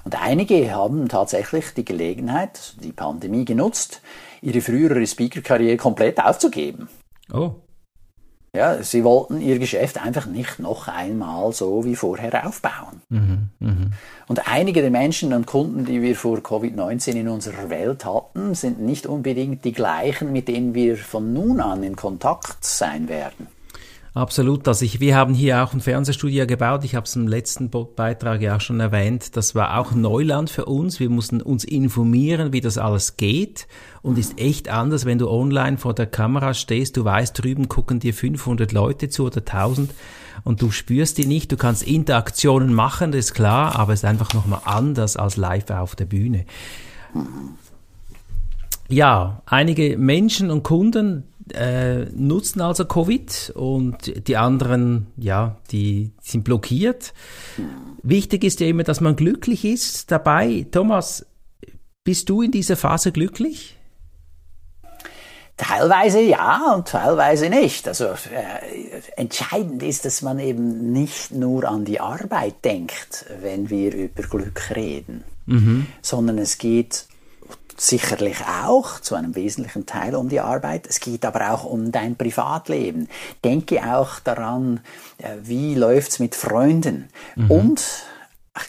Und 0.04 0.22
einige 0.22 0.72
haben 0.72 1.08
tatsächlich 1.10 1.74
die 1.76 1.86
Gelegenheit, 1.86 2.74
die 2.84 2.92
Pandemie 2.92 3.46
genutzt, 3.46 4.02
ihre 4.42 4.62
frühere 4.62 5.06
Speaker-Karriere 5.06 5.78
komplett 5.78 6.20
aufzugeben. 6.20 6.90
Oh, 7.32 7.56
Ja, 8.56 8.82
sie 8.82 9.04
wollten 9.04 9.42
ihr 9.42 9.60
Geschäft 9.60 10.02
einfach 10.02 10.28
nicht 10.28 10.60
noch 10.60 10.88
einmal 10.88 11.52
so 11.52 11.84
wie 11.84 11.98
vorher 11.98 12.48
aufbauen. 12.48 13.02
Und 14.28 14.48
einige 14.48 14.82
der 14.82 14.92
Menschen 14.92 15.34
und 15.34 15.46
Kunden, 15.46 15.84
die 15.84 16.02
wir 16.02 16.16
vor 16.16 16.38
Covid-19 16.38 17.12
in 17.12 17.28
unserer 17.28 17.70
Welt 17.70 18.06
hatten, 18.06 18.56
sind 18.56 18.80
nicht 18.80 19.08
unbedingt 19.08 19.66
die 19.66 19.74
gleichen, 19.74 20.32
mit 20.32 20.48
denen 20.48 20.74
wir 20.74 20.96
von 20.96 21.34
nun 21.34 21.60
an 21.60 21.84
in 21.84 21.98
Kontakt 21.98 22.64
sein 22.64 23.10
werden. 23.10 23.48
Absolut. 24.16 24.66
Also 24.66 24.86
ich, 24.86 25.02
wir 25.02 25.18
haben 25.18 25.34
hier 25.34 25.62
auch 25.62 25.74
ein 25.74 25.82
Fernsehstudio 25.82 26.48
gebaut. 26.48 26.86
Ich 26.86 26.96
habe 26.96 27.06
es 27.06 27.18
im 27.18 27.28
letzten 27.28 27.70
Beitrag 27.70 28.42
ja 28.42 28.56
auch 28.56 28.62
schon 28.62 28.80
erwähnt. 28.80 29.36
Das 29.36 29.56
war 29.56 29.78
auch 29.78 29.92
Neuland 29.92 30.50
für 30.50 30.64
uns. 30.64 31.02
Wir 31.02 31.10
mussten 31.10 31.42
uns 31.42 31.66
informieren, 31.66 32.54
wie 32.54 32.62
das 32.62 32.78
alles 32.78 33.18
geht. 33.18 33.68
Und 34.04 34.18
ist 34.18 34.40
echt 34.40 34.70
anders, 34.70 35.04
wenn 35.04 35.18
du 35.18 35.30
online 35.30 35.78
vor 35.78 35.94
der 35.94 36.06
Kamera 36.06 36.54
stehst. 36.54 36.96
Du 36.96 37.04
weißt, 37.04 37.44
drüben 37.44 37.68
gucken 37.68 38.00
dir 38.00 38.14
500 38.14 38.72
Leute 38.72 39.10
zu 39.10 39.26
oder 39.26 39.40
1000 39.42 39.94
und 40.46 40.62
du 40.62 40.72
spürst 40.72 41.18
die 41.18 41.26
nicht. 41.26 41.52
Du 41.52 41.58
kannst 41.58 41.84
Interaktionen 41.84 42.74
machen, 42.74 43.12
das 43.12 43.26
ist 43.26 43.34
klar, 43.34 43.76
aber 43.76 43.92
es 43.92 44.00
ist 44.00 44.06
einfach 44.06 44.34
nochmal 44.34 44.62
anders 44.64 45.18
als 45.18 45.36
live 45.36 45.70
auf 45.72 45.98
der 45.98 46.06
Bühne. 46.06 46.46
Ja, 48.88 49.42
einige 49.46 49.98
Menschen 49.98 50.52
und 50.52 50.64
Kunden 50.64 51.26
äh, 51.54 52.06
nutzen 52.16 52.62
also 52.62 52.86
Covid 52.86 53.52
und 53.56 54.28
die 54.28 54.38
anderen, 54.38 55.08
ja, 55.18 55.58
die 55.72 56.12
sind 56.22 56.44
blockiert. 56.44 57.14
Wichtig 58.04 58.44
ist 58.44 58.60
ja 58.60 58.68
immer, 58.68 58.84
dass 58.84 59.02
man 59.02 59.16
glücklich 59.16 59.66
ist 59.66 60.12
dabei. 60.12 60.66
Thomas, 60.72 61.26
bist 62.04 62.30
du 62.30 62.42
in 62.42 62.52
dieser 62.52 62.78
Phase 62.78 63.12
glücklich? 63.12 63.78
Teilweise 65.58 66.20
ja 66.20 66.74
und 66.76 66.88
teilweise 66.88 67.50
nicht. 67.50 67.88
Also 67.88 68.06
äh, 68.06 69.02
entscheidend 69.16 69.84
ist, 69.84 70.04
dass 70.04 70.22
man 70.22 70.40
eben 70.40 70.92
nicht 70.92 71.32
nur 71.32 71.64
an 71.66 71.86
die 71.86 72.02
Arbeit 72.02 72.66
denkt, 72.66 73.26
wenn 73.42 73.70
wir 73.70 73.94
über 73.94 74.24
Glück 74.24 74.76
reden, 74.76 75.24
sondern 76.02 76.40
es 76.40 76.58
geht 76.58 77.06
sicherlich 77.78 78.38
auch 78.64 79.00
zu 79.00 79.16
einem 79.16 79.36
wesentlichen 79.36 79.86
Teil 79.86 80.16
um 80.16 80.30
die 80.30 80.40
Arbeit. 80.40 80.88
Es 80.88 81.00
geht 81.00 81.26
aber 81.26 81.52
auch 81.52 81.66
um 81.66 81.92
dein 81.92 82.16
Privatleben. 82.16 83.08
Denke 83.44 83.82
auch 83.96 84.20
daran, 84.20 84.82
äh, 85.18 85.36
wie 85.42 85.76
läuft's 85.76 86.20
mit 86.20 86.36
Freunden 86.36 87.10
und 87.50 87.84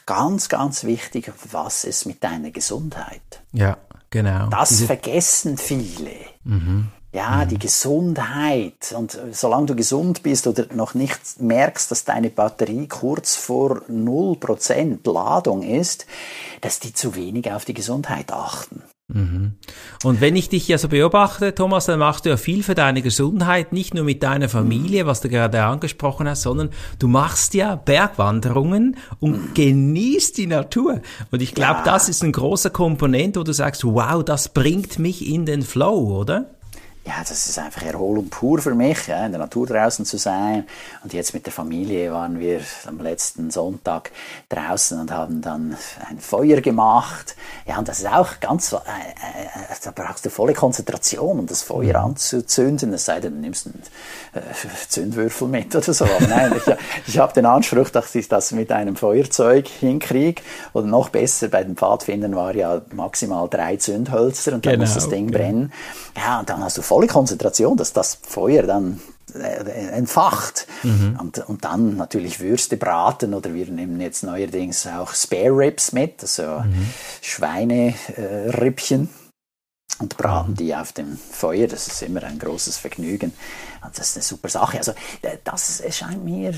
ganz, 0.06 0.48
ganz 0.48 0.84
wichtig, 0.84 1.32
was 1.50 1.84
ist 1.84 2.06
mit 2.06 2.22
deiner 2.24 2.50
Gesundheit? 2.50 3.42
Ja, 3.52 3.76
genau. 4.10 4.48
Das 4.48 4.70
Diese- 4.70 4.86
vergessen 4.86 5.56
viele. 5.58 6.10
Ja, 7.12 7.46
die 7.46 7.58
Gesundheit. 7.58 8.94
Und 8.94 9.14
äh, 9.14 9.32
solange 9.32 9.66
du 9.66 9.74
gesund 9.76 10.22
bist 10.22 10.46
oder 10.46 10.66
noch 10.74 10.92
nicht 10.92 11.40
merkst, 11.40 11.90
dass 11.90 12.04
deine 12.04 12.28
Batterie 12.28 12.88
kurz 12.88 13.36
vor 13.36 13.80
0% 13.88 15.10
Ladung 15.10 15.62
ist, 15.62 16.06
dass 16.60 16.78
die 16.78 16.92
zu 16.92 17.14
wenig 17.14 17.50
auf 17.50 17.64
die 17.64 17.72
Gesundheit 17.74 18.32
achten. 18.32 18.82
Und 19.08 20.20
wenn 20.20 20.34
ich 20.34 20.48
dich 20.48 20.66
ja 20.66 20.78
so 20.78 20.88
beobachte, 20.88 21.54
Thomas, 21.54 21.86
dann 21.86 22.00
machst 22.00 22.24
du 22.24 22.30
ja 22.30 22.36
viel 22.36 22.64
für 22.64 22.74
deine 22.74 23.02
Gesundheit, 23.02 23.72
nicht 23.72 23.94
nur 23.94 24.02
mit 24.02 24.22
deiner 24.24 24.48
Familie, 24.48 25.06
was 25.06 25.20
du 25.20 25.28
gerade 25.28 25.62
angesprochen 25.62 26.28
hast, 26.28 26.42
sondern 26.42 26.70
du 26.98 27.06
machst 27.06 27.54
ja 27.54 27.76
Bergwanderungen 27.76 28.96
und 29.20 29.54
genießt 29.54 30.36
die 30.38 30.48
Natur. 30.48 31.02
Und 31.30 31.40
ich 31.40 31.54
glaube, 31.54 31.78
Ja. 31.78 31.84
das 31.84 32.08
ist 32.08 32.24
ein 32.24 32.32
großer 32.32 32.70
Komponent, 32.70 33.36
wo 33.36 33.44
du 33.44 33.52
sagst, 33.52 33.84
wow, 33.84 34.24
das 34.24 34.48
bringt 34.48 34.98
mich 34.98 35.24
in 35.26 35.46
den 35.46 35.62
Flow, 35.62 36.18
oder? 36.18 36.55
Ja, 37.06 37.20
das 37.20 37.46
ist 37.48 37.56
einfach 37.58 37.82
Erholung 37.82 38.28
pur 38.30 38.58
für 38.60 38.74
mich, 38.74 39.06
ja, 39.06 39.24
in 39.24 39.30
der 39.30 39.38
Natur 39.38 39.64
draußen 39.64 40.04
zu 40.04 40.16
sein. 40.16 40.66
Und 41.04 41.12
jetzt 41.12 41.34
mit 41.34 41.46
der 41.46 41.52
Familie 41.52 42.10
waren 42.12 42.40
wir 42.40 42.60
am 42.84 42.98
letzten 43.00 43.52
Sonntag 43.52 44.10
draußen 44.48 44.98
und 44.98 45.12
haben 45.12 45.40
dann 45.40 45.76
ein 46.10 46.18
Feuer 46.18 46.60
gemacht. 46.60 47.36
Ja, 47.64 47.78
und 47.78 47.86
das 47.86 48.00
ist 48.00 48.08
auch 48.08 48.40
ganz, 48.40 48.72
äh, 48.72 48.76
äh, 48.76 48.78
da 49.84 49.92
brauchst 49.94 50.26
du 50.26 50.30
volle 50.30 50.52
Konzentration, 50.52 51.38
um 51.38 51.46
das 51.46 51.62
Feuer 51.62 51.94
anzuzünden. 52.00 52.92
Es 52.92 53.04
sei 53.04 53.20
denn, 53.20 53.34
du 53.34 53.40
nimmst 53.40 53.66
einen 53.66 53.82
äh, 54.34 54.40
Zündwürfel 54.88 55.46
mit 55.46 55.76
oder 55.76 55.92
so. 55.92 56.04
Aber 56.06 56.26
nein, 56.26 56.54
ich, 56.56 56.74
ich 57.06 57.18
habe 57.18 57.32
den 57.32 57.46
Anspruch, 57.46 57.90
dass 57.90 58.12
ich 58.16 58.26
das 58.26 58.50
mit 58.50 58.72
einem 58.72 58.96
Feuerzeug 58.96 59.68
hinkriege. 59.68 60.42
Oder 60.72 60.88
noch 60.88 61.10
besser, 61.10 61.46
bei 61.46 61.62
den 61.62 61.76
Pfadfindern 61.76 62.34
war 62.34 62.52
ja 62.56 62.82
maximal 62.92 63.48
drei 63.48 63.76
Zündhölzer 63.76 64.54
und 64.54 64.66
dann 64.66 64.72
Genau, 64.72 64.84
muss 64.84 64.94
das 64.94 65.08
Ding 65.08 65.28
genau. 65.28 65.38
brennen. 65.38 65.72
Ja, 66.16 66.40
und 66.40 66.50
dann 66.50 66.64
hast 66.64 66.76
du 66.78 66.82
volle 66.96 67.08
Konzentration, 67.08 67.76
dass 67.76 67.92
das 67.92 68.18
Feuer 68.22 68.62
dann 68.62 69.02
äh, 69.34 69.64
entfacht. 69.90 70.66
Und, 71.20 71.46
und 71.46 71.62
dann 71.62 71.96
natürlich 71.96 72.40
Würste 72.40 72.78
braten 72.78 73.34
oder 73.34 73.52
wir 73.52 73.66
nehmen 73.66 74.00
jetzt 74.00 74.24
neuerdings 74.24 74.86
auch 74.86 75.12
Spare 75.12 75.50
Ribs 75.50 75.92
mit, 75.92 76.22
also 76.22 76.62
Schweinerippchen. 77.20 79.10
Und 79.98 80.16
braten 80.16 80.54
die 80.54 80.74
auf 80.74 80.92
dem 80.92 81.16
Feuer. 81.16 81.66
Das 81.66 81.86
ist 81.86 82.02
immer 82.02 82.22
ein 82.22 82.38
großes 82.38 82.76
Vergnügen. 82.76 83.32
Und 83.82 83.98
das 83.98 84.10
ist 84.10 84.16
eine 84.16 84.22
super 84.22 84.48
Sache. 84.48 84.78
Also 84.78 84.92
das 85.44 85.80
erscheint 85.80 86.24
mir, 86.24 86.52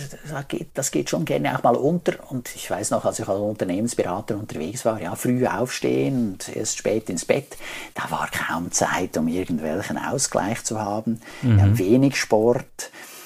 das 0.75 0.91
geht, 0.91 1.11
schon 1.11 1.25
gerne 1.25 1.57
auch 1.57 1.63
mal 1.63 1.77
unter. 1.77 2.15
Und 2.31 2.55
ich 2.55 2.71
weiß 2.71 2.91
noch, 2.91 3.05
als 3.05 3.19
ich 3.19 3.29
als 3.29 3.39
Unternehmensberater 3.39 4.37
unterwegs 4.37 4.85
war, 4.85 5.01
ja, 5.01 5.15
früh 5.15 5.47
aufstehen 5.47 6.33
und 6.33 6.57
erst 6.57 6.79
spät 6.79 7.09
ins 7.11 7.25
Bett, 7.25 7.57
da 7.95 8.11
war 8.11 8.29
kaum 8.31 8.73
Zeit, 8.73 9.17
um 9.17 9.29
irgendwelchen 9.29 9.99
Ausgleich 9.99 10.65
zu 10.65 10.81
haben. 10.81 11.21
Mhm. 11.43 11.59
Ja, 11.59 11.79
wenig 11.79 12.17
Sport 12.17 12.91
äh, 12.91 13.18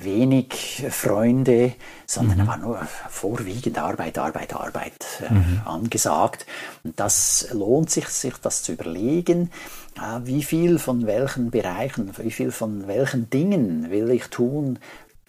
wenig 0.00 0.84
Freunde, 0.90 1.74
sondern 2.06 2.38
mhm. 2.38 2.46
war 2.46 2.56
nur 2.56 2.88
vorwiegend 3.08 3.78
Arbeit, 3.78 4.18
Arbeit, 4.18 4.54
Arbeit 4.54 4.94
äh, 5.20 5.32
mhm. 5.32 5.62
angesagt. 5.64 6.46
Und 6.82 6.98
das 6.98 7.48
lohnt 7.52 7.90
sich, 7.90 8.08
sich 8.08 8.34
das 8.38 8.62
zu 8.62 8.72
überlegen, 8.72 9.50
äh, 9.96 10.20
wie 10.24 10.42
viel 10.42 10.78
von 10.78 11.06
welchen 11.06 11.50
Bereichen, 11.50 12.12
wie 12.18 12.30
viel 12.30 12.50
von 12.50 12.88
welchen 12.88 13.30
Dingen 13.30 13.90
will 13.90 14.10
ich 14.10 14.26
tun, 14.26 14.78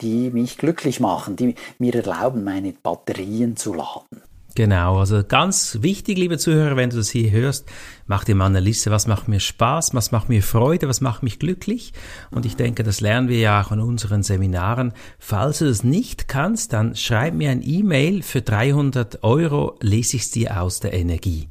die 0.02 0.32
mich 0.32 0.58
glücklich 0.58 1.00
machen, 1.00 1.36
die 1.36 1.56
mir 1.78 1.96
erlauben, 1.96 2.44
meine 2.44 2.74
Batterien 2.74 3.56
zu 3.56 3.74
laden. 3.74 4.22
Genau, 4.54 5.00
also 5.00 5.24
ganz 5.24 5.78
wichtig, 5.82 6.18
liebe 6.18 6.38
Zuhörer, 6.38 6.76
wenn 6.76 6.90
du 6.90 6.98
das 6.98 7.10
hier 7.10 7.32
hörst, 7.32 7.66
mach 8.06 8.26
dir 8.26 8.36
mal 8.36 8.48
eine 8.48 8.60
Liste, 8.60 8.92
was 8.92 9.08
macht 9.08 9.30
mir 9.30 9.40
Spaß, 9.40 9.94
was 9.94 10.12
macht 10.12 10.28
mir 10.28 10.44
Freude, 10.44 10.90
was 10.90 11.00
macht 11.00 11.24
mich 11.24 11.40
glücklich. 11.40 11.94
Und 12.32 12.46
ich 12.46 12.58
denke, 12.58 12.84
das 12.84 13.00
lernen 13.00 13.30
wir 13.30 13.40
ja 13.40 13.62
auch 13.62 13.72
in 13.72 13.80
unseren 13.80 14.24
Seminaren. 14.24 14.94
Falls 15.20 15.60
du 15.60 15.66
das 15.66 15.86
nicht 15.86 16.28
kannst, 16.28 16.74
dann 16.74 16.96
schreib 16.96 17.34
mir 17.34 17.50
ein 17.50 17.62
E-Mail 17.64 18.24
für 18.24 18.42
300 18.42 19.24
Euro, 19.24 19.78
lese 19.80 20.18
ich 20.18 20.24
es 20.24 20.32
dir 20.32 20.62
aus 20.62 20.82
der 20.82 20.94
Energie. 20.94 21.48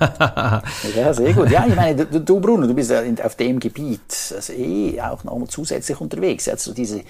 ja, 0.94 1.14
sehr 1.14 1.32
gut. 1.32 1.50
Ja, 1.50 1.66
ich 1.66 1.74
meine, 1.74 2.04
du, 2.04 2.20
du 2.20 2.40
Bruno, 2.40 2.66
du 2.66 2.74
bist 2.74 2.92
auf 2.92 3.36
dem 3.36 3.58
Gebiet 3.58 4.34
also 4.34 4.52
eh 4.52 5.00
auch 5.00 5.24
noch 5.24 5.48
zusätzlich 5.48 5.98
unterwegs. 6.00 6.48
Also 6.48 6.74
diese 6.74 7.02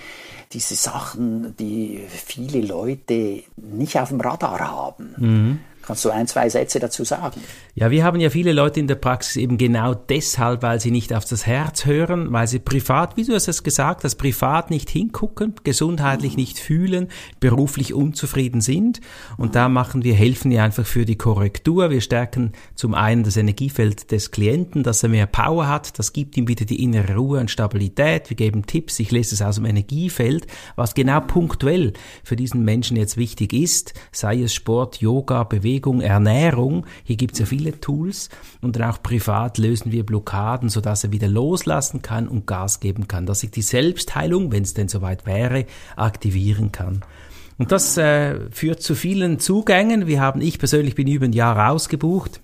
diese 0.53 0.75
Sachen, 0.75 1.57
die 1.57 2.05
viele 2.09 2.61
Leute 2.61 3.43
nicht 3.57 3.99
auf 3.99 4.11
dem 4.11 4.21
Radar 4.21 4.61
haben. 4.61 5.15
Mhm. 5.17 5.59
Kannst 5.87 6.05
du 6.05 6.11
ein, 6.11 6.27
zwei 6.27 6.49
Sätze 6.49 6.81
dazu 6.81 7.05
sagen? 7.05 7.41
Ja, 7.75 7.91
wir 7.91 8.05
haben 8.05 8.19
ja 8.19 8.31
viele 8.31 8.53
Leute 8.53 8.81
in 8.81 8.87
der 8.87 8.95
Praxis 8.95 9.37
eben 9.37 9.59
genau 9.59 9.95
deshalb, 9.95 10.63
weil 10.63 10.81
sie 10.81 10.91
nicht 10.91 11.13
auf 11.13 11.25
das 11.27 11.47
Herz 11.47 11.85
hören, 11.85 12.33
weil 12.33 12.47
sie 12.47 12.59
privat, 12.59 13.17
wie 13.17 13.25
du 13.25 13.35
hast 13.35 13.49
es 13.49 13.63
gesagt 13.63 14.05
hast, 14.05 14.15
privat 14.17 14.71
nicht 14.71 14.89
hingucken, 14.89 15.55
gesundheitlich 15.63 16.37
nicht 16.37 16.59
fühlen, 16.59 17.09
beruflich 17.41 17.93
unzufrieden 17.93 18.63
sind. 18.63 19.01
Und 19.37 19.57
da 19.57 19.69
machen 19.69 20.05
wir, 20.05 20.15
helfen 20.15 20.51
wir 20.51 20.63
einfach 20.63 20.87
für 20.87 21.05
die 21.05 21.17
Korrektur. 21.17 21.91
Wir 21.91 22.01
stärken 22.01 22.53
zum 22.75 22.95
einen 22.95 23.25
das 23.25 23.37
Energiefeld 23.37 24.11
des 24.11 24.31
Klienten, 24.31 24.85
dass 24.85 25.03
er 25.03 25.11
mehr 25.11 25.27
Power 25.27 25.69
hat. 25.69 25.99
Das 25.99 26.13
gibt 26.13 26.37
ihm 26.37 26.49
wieder 26.49 26.65
die 26.65 26.83
innere 26.83 27.17
Ruhe 27.17 27.41
und 27.41 27.51
Stabilität. 27.51 28.31
Wir 28.31 28.37
geben 28.37 28.65
Tipps. 28.65 28.99
Ich 29.01 29.11
lese 29.11 29.35
es 29.35 29.43
aus 29.43 29.57
dem 29.57 29.67
Energiefeld, 29.67 30.47
was 30.77 30.95
genau 30.95 31.21
punktuell 31.21 31.93
für 32.23 32.37
diesen 32.37 32.65
Menschen 32.65 32.97
jetzt 32.97 33.17
wichtig 33.17 33.53
ist, 33.53 33.93
sei 34.13 34.41
es 34.41 34.55
Sport, 34.55 35.01
Yoga, 35.01 35.45
Bewegung, 35.45 35.74
Bewegung, 35.75 36.01
Ernährung. 36.01 36.87
Hier 37.03 37.17
gibt 37.17 37.33
es 37.33 37.41
ja 37.41 37.47
viele 37.47 37.81
Tools 37.81 38.29
und 38.61 38.77
dann 38.77 38.91
auch 38.91 39.03
privat 39.03 39.59
lösen 39.59 39.91
wir 39.91 40.07
Blockaden, 40.07 40.69
sodass 40.69 41.03
er 41.03 41.11
wieder 41.11 41.27
loslassen 41.27 42.01
kann 42.01 42.29
und 42.29 42.47
Gas 42.47 42.79
geben 42.79 43.09
kann, 43.09 43.27
dass 43.27 43.41
sich 43.41 43.51
die 43.51 43.63
Selbstheilung, 43.63 44.53
wenn 44.53 44.63
es 44.63 44.75
denn 44.75 44.89
soweit 44.89 45.27
wäre, 45.27 45.67
aktivieren 45.97 46.71
kann. 46.71 47.01
Und 47.59 47.73
das 47.73 47.97
äh, 47.97 48.39
führt 48.51 48.83
zu 48.83 48.95
vielen 48.95 49.41
Zugängen. 49.41 50.07
Wir 50.07 50.21
haben, 50.21 50.41
ich 50.41 50.61
persönlich 50.61 50.95
bin 50.95 51.09
über 51.09 51.25
ein 51.25 51.33
Jahr 51.33 51.71
ausgebucht. 51.71 52.41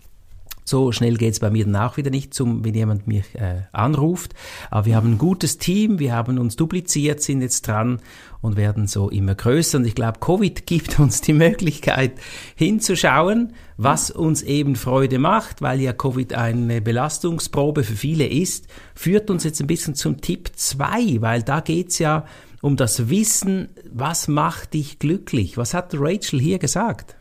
So 0.70 0.92
schnell 0.92 1.16
geht's 1.16 1.40
bei 1.40 1.50
mir 1.50 1.64
dann 1.64 1.74
auch 1.74 1.96
wieder 1.96 2.10
nicht, 2.10 2.32
zum, 2.32 2.64
wenn 2.64 2.76
jemand 2.76 3.08
mich 3.08 3.34
äh, 3.34 3.62
anruft. 3.72 4.34
Aber 4.70 4.86
wir 4.86 4.94
haben 4.94 5.14
ein 5.14 5.18
gutes 5.18 5.58
Team, 5.58 5.98
wir 5.98 6.12
haben 6.12 6.38
uns 6.38 6.54
dupliziert, 6.54 7.20
sind 7.20 7.42
jetzt 7.42 7.66
dran 7.66 7.98
und 8.40 8.56
werden 8.56 8.86
so 8.86 9.10
immer 9.10 9.34
größer. 9.34 9.78
Und 9.78 9.84
ich 9.84 9.96
glaube, 9.96 10.20
Covid 10.20 10.66
gibt 10.66 11.00
uns 11.00 11.22
die 11.22 11.32
Möglichkeit 11.32 12.12
hinzuschauen, 12.54 13.54
was 13.78 14.12
uns 14.12 14.42
eben 14.42 14.76
Freude 14.76 15.18
macht, 15.18 15.60
weil 15.60 15.80
ja 15.80 15.92
Covid 15.92 16.34
eine 16.34 16.80
Belastungsprobe 16.80 17.82
für 17.82 17.96
viele 17.96 18.28
ist, 18.28 18.68
führt 18.94 19.28
uns 19.28 19.42
jetzt 19.42 19.60
ein 19.60 19.66
bisschen 19.66 19.96
zum 19.96 20.20
Tipp 20.20 20.52
2, 20.54 21.20
weil 21.20 21.42
da 21.42 21.58
geht's 21.58 21.98
ja 21.98 22.26
um 22.62 22.76
das 22.76 23.08
Wissen, 23.08 23.70
was 23.90 24.28
macht 24.28 24.74
dich 24.74 25.00
glücklich. 25.00 25.56
Was 25.56 25.74
hat 25.74 25.92
Rachel 25.94 26.38
hier 26.38 26.60
gesagt? 26.60 27.16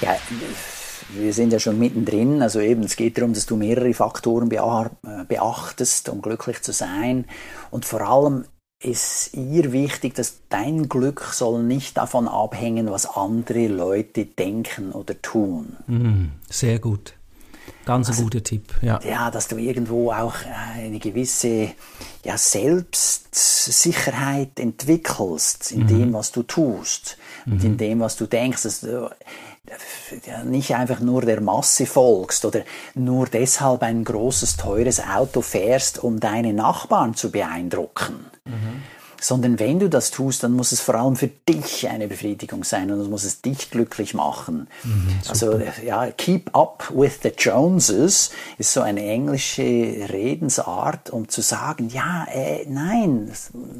Ja, 0.00 0.16
wir 1.10 1.32
sind 1.32 1.52
ja 1.52 1.58
schon 1.58 1.78
mittendrin. 1.78 2.42
Also 2.42 2.60
eben, 2.60 2.82
es 2.82 2.96
geht 2.96 3.18
darum, 3.18 3.34
dass 3.34 3.46
du 3.46 3.56
mehrere 3.56 3.94
Faktoren 3.94 4.50
äh, 4.50 5.24
beachtest, 5.26 6.08
um 6.08 6.22
glücklich 6.22 6.62
zu 6.62 6.72
sein. 6.72 7.26
Und 7.70 7.84
vor 7.84 8.02
allem 8.02 8.44
ist 8.80 9.34
ihr 9.34 9.72
wichtig, 9.72 10.14
dass 10.14 10.40
dein 10.48 10.88
Glück 10.88 11.22
soll 11.32 11.62
nicht 11.62 11.96
davon 11.96 12.28
abhängen, 12.28 12.90
was 12.90 13.06
andere 13.06 13.68
Leute 13.68 14.26
denken 14.26 14.92
oder 14.92 15.20
tun. 15.20 15.76
Mm, 15.86 16.26
sehr 16.50 16.78
gut. 16.78 17.14
Ganz 17.86 18.08
also, 18.08 18.22
ein 18.22 18.24
guter 18.24 18.42
Tipp, 18.42 18.74
ja. 18.82 19.00
Ja, 19.02 19.30
dass 19.30 19.48
du 19.48 19.56
irgendwo 19.56 20.12
auch 20.12 20.34
eine 20.74 20.98
gewisse 20.98 21.70
ja, 22.24 22.36
Selbstsicherheit 22.38 24.58
entwickelst 24.58 25.72
in 25.72 25.84
mhm. 25.84 25.88
dem, 25.88 26.12
was 26.14 26.32
du 26.32 26.42
tust 26.42 27.18
mhm. 27.44 27.52
und 27.52 27.62
in 27.64 27.76
dem, 27.76 28.00
was 28.00 28.16
du 28.16 28.26
denkst. 28.26 28.62
Dass 28.62 28.80
du, 28.80 29.10
nicht 30.44 30.74
einfach 30.74 31.00
nur 31.00 31.22
der 31.22 31.40
Masse 31.40 31.86
folgst 31.86 32.44
oder 32.44 32.62
nur 32.94 33.26
deshalb 33.26 33.82
ein 33.82 34.04
großes, 34.04 34.56
teures 34.56 35.00
Auto 35.00 35.40
fährst, 35.40 36.02
um 36.02 36.20
deine 36.20 36.52
Nachbarn 36.52 37.14
zu 37.14 37.30
beeindrucken. 37.30 38.30
Mhm 38.44 38.63
sondern 39.24 39.58
wenn 39.58 39.78
du 39.78 39.88
das 39.88 40.10
tust, 40.10 40.42
dann 40.42 40.52
muss 40.52 40.70
es 40.72 40.82
vor 40.82 40.96
allem 40.96 41.16
für 41.16 41.28
dich 41.28 41.88
eine 41.88 42.08
Befriedigung 42.08 42.62
sein 42.62 42.90
und 42.90 42.98
dann 42.98 43.08
muss 43.08 43.24
es 43.24 43.40
dich 43.40 43.70
glücklich 43.70 44.12
machen. 44.12 44.68
Mhm, 44.82 45.18
also 45.26 45.60
ja, 45.82 46.10
keep 46.10 46.54
up 46.54 46.92
with 46.94 47.20
the 47.22 47.32
Joneses 47.36 48.30
ist 48.58 48.74
so 48.74 48.82
eine 48.82 49.02
englische 49.02 49.62
Redensart, 49.62 51.08
um 51.08 51.26
zu 51.30 51.40
sagen, 51.40 51.88
ja, 51.88 52.26
äh, 52.30 52.66
nein, 52.68 53.32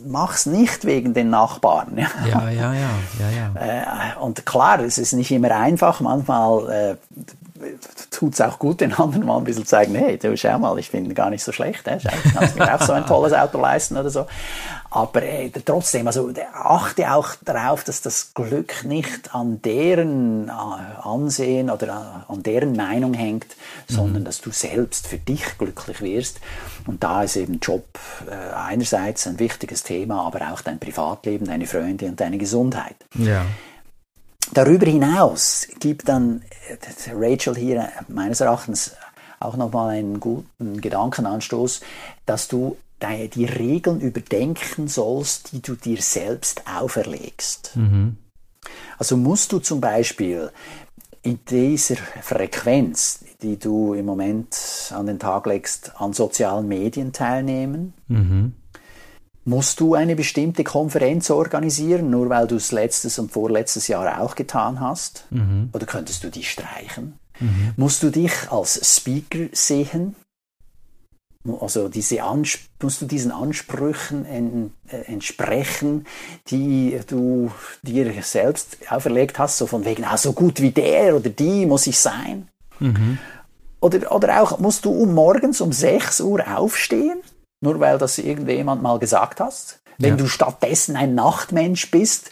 mach's 0.07 0.47
nicht 0.47 0.87
wegen 0.87 1.13
den 1.13 1.29
Nachbarn. 1.29 1.99
Ja, 1.99 2.09
ja, 2.27 2.51
ja, 2.51 2.73
ja, 2.73 2.91
ja. 3.21 3.53
ja. 3.55 4.15
Äh, 4.15 4.19
und 4.21 4.47
klar, 4.47 4.81
es 4.81 4.97
ist 4.97 5.13
nicht 5.13 5.31
immer 5.31 5.51
einfach, 5.51 6.01
manchmal 6.01 6.71
äh, 6.73 6.97
tut 8.11 8.33
es 8.33 8.41
auch 8.41 8.59
gut, 8.59 8.81
den 8.81 8.95
anderen 8.95 9.27
mal 9.27 9.37
ein 9.37 9.45
bisschen 9.45 9.67
zeigen, 9.67 9.95
hey, 9.95 10.19
du 10.19 10.35
schau 10.39 10.59
mal, 10.59 10.79
ich 10.79 10.91
bin 10.91 11.15
gar 11.15 11.29
nicht 11.29 11.45
so 11.45 11.53
schlecht, 11.53 11.87
äh, 11.87 11.99
ich 11.99 12.05
kann 12.33 12.51
mir 12.57 12.75
auch 12.75 12.83
so 12.83 12.93
ein 12.93 13.05
tolles 13.07 13.35
Auto 13.35 13.61
leisten 13.61 13.99
oder 13.99 14.09
so. 14.11 14.27
Aber 14.95 15.25
äh, 15.25 15.51
trotzdem, 15.51 16.07
also 16.07 16.33
achte 16.53 17.13
auch 17.13 17.35
darauf, 17.45 17.83
dass 17.83 18.01
das 18.01 18.33
Glück 18.33 18.85
nicht 18.85 19.35
an 19.35 19.61
deren 19.61 20.49
äh, 20.49 20.53
Ansehen 20.53 21.69
oder 21.69 22.25
äh, 22.29 22.33
an 22.33 22.45
deren 22.45 22.77
Meinung 22.77 23.13
hängt, 23.13 23.57
sondern 23.89 24.23
mhm. 24.23 24.27
dass 24.27 24.41
du 24.41 24.53
selbst 24.53 25.09
für 25.09 25.19
dich 25.19 25.59
glücklich 25.59 26.01
wirst. 26.01 26.39
Und 26.87 27.03
da 27.03 27.25
ist 27.25 27.35
eben 27.35 27.59
Job 27.59 27.85
äh, 28.31 28.55
einerseits 28.55 29.27
ein 29.27 29.41
wichtiges 29.41 29.83
Thema, 29.83 30.23
aber 30.29 30.53
auch 30.53 30.61
dein 30.61 30.79
Privatleben, 30.79 31.49
deine 31.49 31.67
Freunde 31.67 32.07
und 32.07 32.21
deine 32.21 32.39
Gesundheit. 32.39 32.95
Ja. 33.15 33.45
Darüber 34.53 34.87
hinaus 34.87 35.67
gibt 35.81 36.09
dann 36.09 36.43
äh, 36.69 37.11
Rachel 37.13 37.57
hier 37.57 37.89
meines 38.07 38.41
Erachtens 38.41 38.93
auch 39.41 39.57
nochmal 39.57 39.97
einen 39.97 40.21
guten 40.21 40.81
Gedankenanstoß, 40.81 41.81
dass 42.27 42.47
du 42.47 42.77
die 43.05 43.45
Regeln 43.45 44.01
überdenken 44.01 44.89
sollst, 44.89 45.53
die 45.53 45.63
du 45.63 45.75
dir 45.75 46.01
selbst 46.01 46.63
auferlegst. 46.67 47.73
Mhm. 47.77 48.17
Also 48.99 49.17
musst 49.17 49.53
du 49.53 49.59
zum 49.59 49.81
Beispiel 49.81 50.51
in 51.23 51.41
dieser 51.49 51.97
Frequenz, 51.97 53.25
die 53.43 53.59
du 53.59 53.95
im 53.95 54.07
Moment 54.07 54.93
an 54.95 55.07
den 55.07 55.19
Tag 55.19 55.47
legst, 55.47 55.93
an 55.97 56.13
sozialen 56.13 56.69
Medien 56.69 57.13
teilnehmen? 57.13 57.95
Mhm. 58.09 58.55
Musst 59.47 59.81
du 59.81 59.95
eine 59.95 60.17
bestimmte 60.17 60.65
Konferenz 60.65 61.31
organisieren, 61.31 62.09
nur 62.09 62.31
weil 62.31 62.47
du 62.47 62.57
es 62.57 62.73
letztes 62.73 63.19
und 63.19 63.31
vorletztes 63.31 63.89
Jahr 63.89 64.21
auch 64.21 64.35
getan 64.35 64.81
hast? 64.81 65.27
Mhm. 65.31 65.69
Oder 65.73 65.85
könntest 65.85 66.25
du 66.25 66.31
die 66.31 66.45
streichen? 66.45 67.19
Mhm. 67.41 67.73
Musst 67.77 68.03
du 68.03 68.11
dich 68.11 68.33
als 68.51 68.97
Speaker 68.97 69.49
sehen? 69.53 70.17
Also 71.61 71.89
diese 71.89 72.21
musst 72.83 73.03
du 73.03 73.07
diesen 73.07 73.31
Ansprüchen 73.31 74.25
en, 74.25 74.73
äh, 74.89 75.13
entsprechen, 75.13 76.07
die 76.49 76.99
du 77.07 77.51
dir 77.83 78.11
selbst 78.23 78.79
auferlegt 78.89 79.39
hast, 79.39 79.59
so 79.59 79.67
von 79.67 79.85
wegen, 79.85 80.05
ah, 80.05 80.17
so 80.17 80.33
gut 80.33 80.61
wie 80.63 80.71
der 80.71 81.17
oder 81.17 81.29
die 81.29 81.67
muss 81.67 81.87
ich 81.87 81.99
sein? 81.99 82.49
Mhm. 82.81 83.19
Oder, 83.81 84.11
oder 84.11 84.43
auch, 84.43 84.59
musst 84.59 84.87
du 84.87 84.91
um 84.91 85.13
morgens 85.13 85.61
um 85.61 85.71
6 85.71 86.21
Uhr 86.21 86.43
aufstehen? 86.57 87.21
nur 87.65 87.81
weil 87.81 87.99
das 87.99 88.19
irgendjemand 88.19 88.83
mal 88.83 88.99
gesagt 89.01 89.41
hast. 89.41 89.81
Wenn 89.99 90.11
ja. 90.11 90.17
du 90.17 90.27
stattdessen 90.27 90.97
ein 90.97 91.15
Nachtmensch 91.15 91.91
bist, 91.91 92.31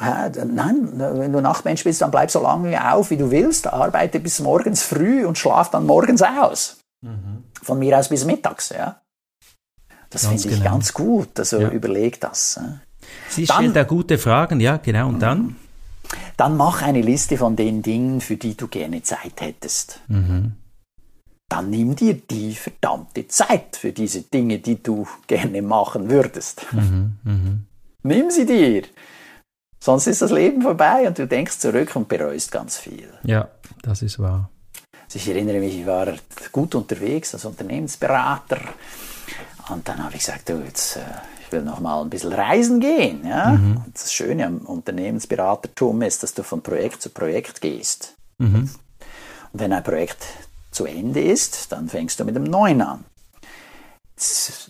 äh, 0.00 0.30
nein, 0.46 0.92
wenn 0.96 1.32
du 1.32 1.40
Nachtmensch 1.40 1.84
bist, 1.84 2.00
dann 2.00 2.10
bleib 2.10 2.30
so 2.30 2.42
lange 2.42 2.92
auf, 2.92 3.10
wie 3.10 3.18
du 3.18 3.30
willst, 3.30 3.66
arbeite 3.66 4.18
bis 4.18 4.40
morgens 4.40 4.82
früh 4.82 5.24
und 5.26 5.36
schlaf 5.36 5.70
dann 5.70 5.86
morgens 5.86 6.22
aus. 6.22 6.78
Von 7.62 7.78
mir 7.78 7.98
aus 7.98 8.08
bis 8.08 8.24
mittags, 8.24 8.70
ja. 8.70 9.00
Das 10.10 10.26
finde 10.26 10.36
ich 10.42 10.48
genau. 10.58 10.64
ganz 10.72 10.92
gut. 10.92 11.38
Also 11.38 11.60
Ja. 11.60 11.70
überleg 11.70 12.20
das. 12.20 12.60
Sie 13.28 13.46
Dann- 13.46 13.56
stellt 13.56 13.76
da 13.76 13.84
gute 13.84 14.18
Fragen, 14.18 14.60
ja, 14.60 14.76
genau. 14.76 15.08
Und 15.08 15.20
dann? 15.20 15.56
Dann 16.36 16.56
mach 16.56 16.82
eine 16.82 17.00
Liste 17.00 17.38
von 17.38 17.56
den 17.56 17.82
Dingen, 17.82 18.20
für 18.20 18.36
die 18.36 18.54
du 18.56 18.68
gerne 18.68 19.02
Zeit 19.02 19.40
hättest. 19.40 20.00
Dann 20.08 21.70
nimm 21.70 21.94
dir 21.96 22.14
die 22.14 22.54
verdammte 22.54 23.28
Zeit 23.28 23.76
für 23.76 23.92
diese 23.92 24.22
Dinge, 24.22 24.58
die 24.58 24.82
du 24.82 25.06
gerne 25.26 25.62
machen 25.62 26.10
würdest. 26.10 26.66
Nimm 28.02 28.30
sie 28.30 28.46
dir. 28.46 28.82
Sonst 29.80 30.06
ist 30.06 30.22
das 30.22 30.30
Leben 30.30 30.62
vorbei 30.62 31.06
und 31.08 31.18
du 31.18 31.26
denkst 31.26 31.58
zurück 31.58 31.96
und 31.96 32.08
bereust 32.08 32.52
ganz 32.52 32.78
viel. 32.78 33.08
Ja, 33.24 33.48
das 33.82 34.02
ist 34.02 34.18
wahr. 34.18 34.48
Ich 35.14 35.28
erinnere 35.28 35.58
mich, 35.58 35.78
ich 35.78 35.86
war 35.86 36.14
gut 36.52 36.74
unterwegs 36.74 37.34
als 37.34 37.44
Unternehmensberater 37.44 38.60
und 39.68 39.86
dann 39.86 40.02
habe 40.02 40.14
ich 40.14 40.20
gesagt, 40.20 40.48
du, 40.48 40.62
jetzt, 40.64 40.96
äh, 40.96 41.00
ich 41.40 41.52
will 41.52 41.62
noch 41.62 41.80
mal 41.80 42.00
ein 42.02 42.10
bisschen 42.10 42.32
reisen 42.32 42.80
gehen. 42.80 43.26
Ja? 43.26 43.50
Und 43.52 43.92
das 43.92 44.12
Schöne 44.12 44.46
am 44.46 44.58
Unternehmensberatertum 44.58 46.02
ist, 46.02 46.22
dass 46.22 46.34
du 46.34 46.42
von 46.42 46.62
Projekt 46.62 47.02
zu 47.02 47.10
Projekt 47.10 47.60
gehst. 47.60 48.14
Und 49.52 49.60
wenn 49.60 49.72
ein 49.72 49.82
Projekt 49.84 50.24
zu 50.70 50.86
Ende 50.86 51.20
ist, 51.20 51.72
dann 51.72 51.88
fängst 51.88 52.18
du 52.18 52.24
mit 52.24 52.34
dem 52.34 52.44
neuen 52.44 52.80
an. 52.80 53.04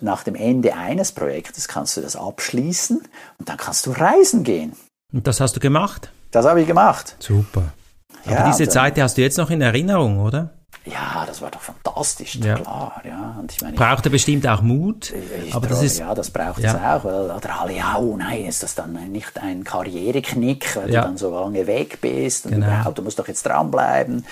Nach 0.01 0.23
dem 0.25 0.35
Ende 0.35 0.75
eines 0.75 1.13
Projektes 1.13 1.69
kannst 1.69 1.97
du 1.97 2.01
das 2.01 2.17
abschließen 2.17 3.03
und 3.39 3.49
dann 3.49 3.57
kannst 3.57 3.87
du 3.87 3.93
reisen 3.93 4.45
gehen. 4.45 4.73
Und 5.13 5.27
das 5.27 5.41
hast 5.41 5.57
du 5.57 5.61
gemacht? 5.61 6.11
Das 6.31 6.47
habe 6.47 6.63
ich 6.63 6.67
gemacht. 6.67 7.17
Super. 7.19 7.73
Aber 8.25 8.35
Ja, 8.35 8.47
diese 8.47 8.63
und, 8.65 8.69
äh, 8.69 8.73
Zeit 8.73 9.01
hast 9.01 9.17
du 9.17 9.23
jetzt 9.23 9.39
noch 9.39 9.51
in 9.51 9.61
Erinnerung, 9.61 10.21
oder? 10.21 10.51
Ja, 10.85 11.25
das 11.27 11.41
war 11.41 11.51
doch 11.51 11.61
fantastisch, 11.61 12.37
Ja. 12.37 12.57
klar. 12.57 13.01
Ja. 13.05 13.37
Und 13.39 13.53
ich 13.53 13.61
meine, 13.61 13.77
Braucht 13.77 14.05
er 14.05 14.11
bestimmt 14.11 14.47
auch 14.49 14.63
Mut. 14.63 15.13
Ich 15.47 15.55
aber 15.55 15.69
das 15.69 15.81
ist, 15.83 15.99
ja, 16.01 16.13
das 16.15 16.31
braucht 16.31 16.59
ja. 16.61 16.71
es 16.71 16.77
auch, 16.77 17.05
weil 17.05 17.31
oder 17.31 17.61
alle, 17.61 17.77
ja, 17.77 17.97
oh 17.99 18.17
nein, 18.17 18.47
ist 18.47 18.63
das 18.65 18.75
dann 18.75 18.93
nicht 19.13 19.39
ein 19.41 19.63
Karriereknick, 19.63 20.75
weil 20.77 20.91
Ja. 20.93 21.03
du 21.03 21.07
dann 21.09 21.17
so 21.19 21.31
lange 21.33 21.67
weg 21.69 22.01
bist 22.01 22.47
und 22.47 22.53
Genau. 22.53 22.67
überhaupt, 22.67 22.99
du 22.99 23.03
musst 23.03 23.19
doch 23.19 23.29
jetzt 23.29 23.47
dranbleiben. 23.47 24.27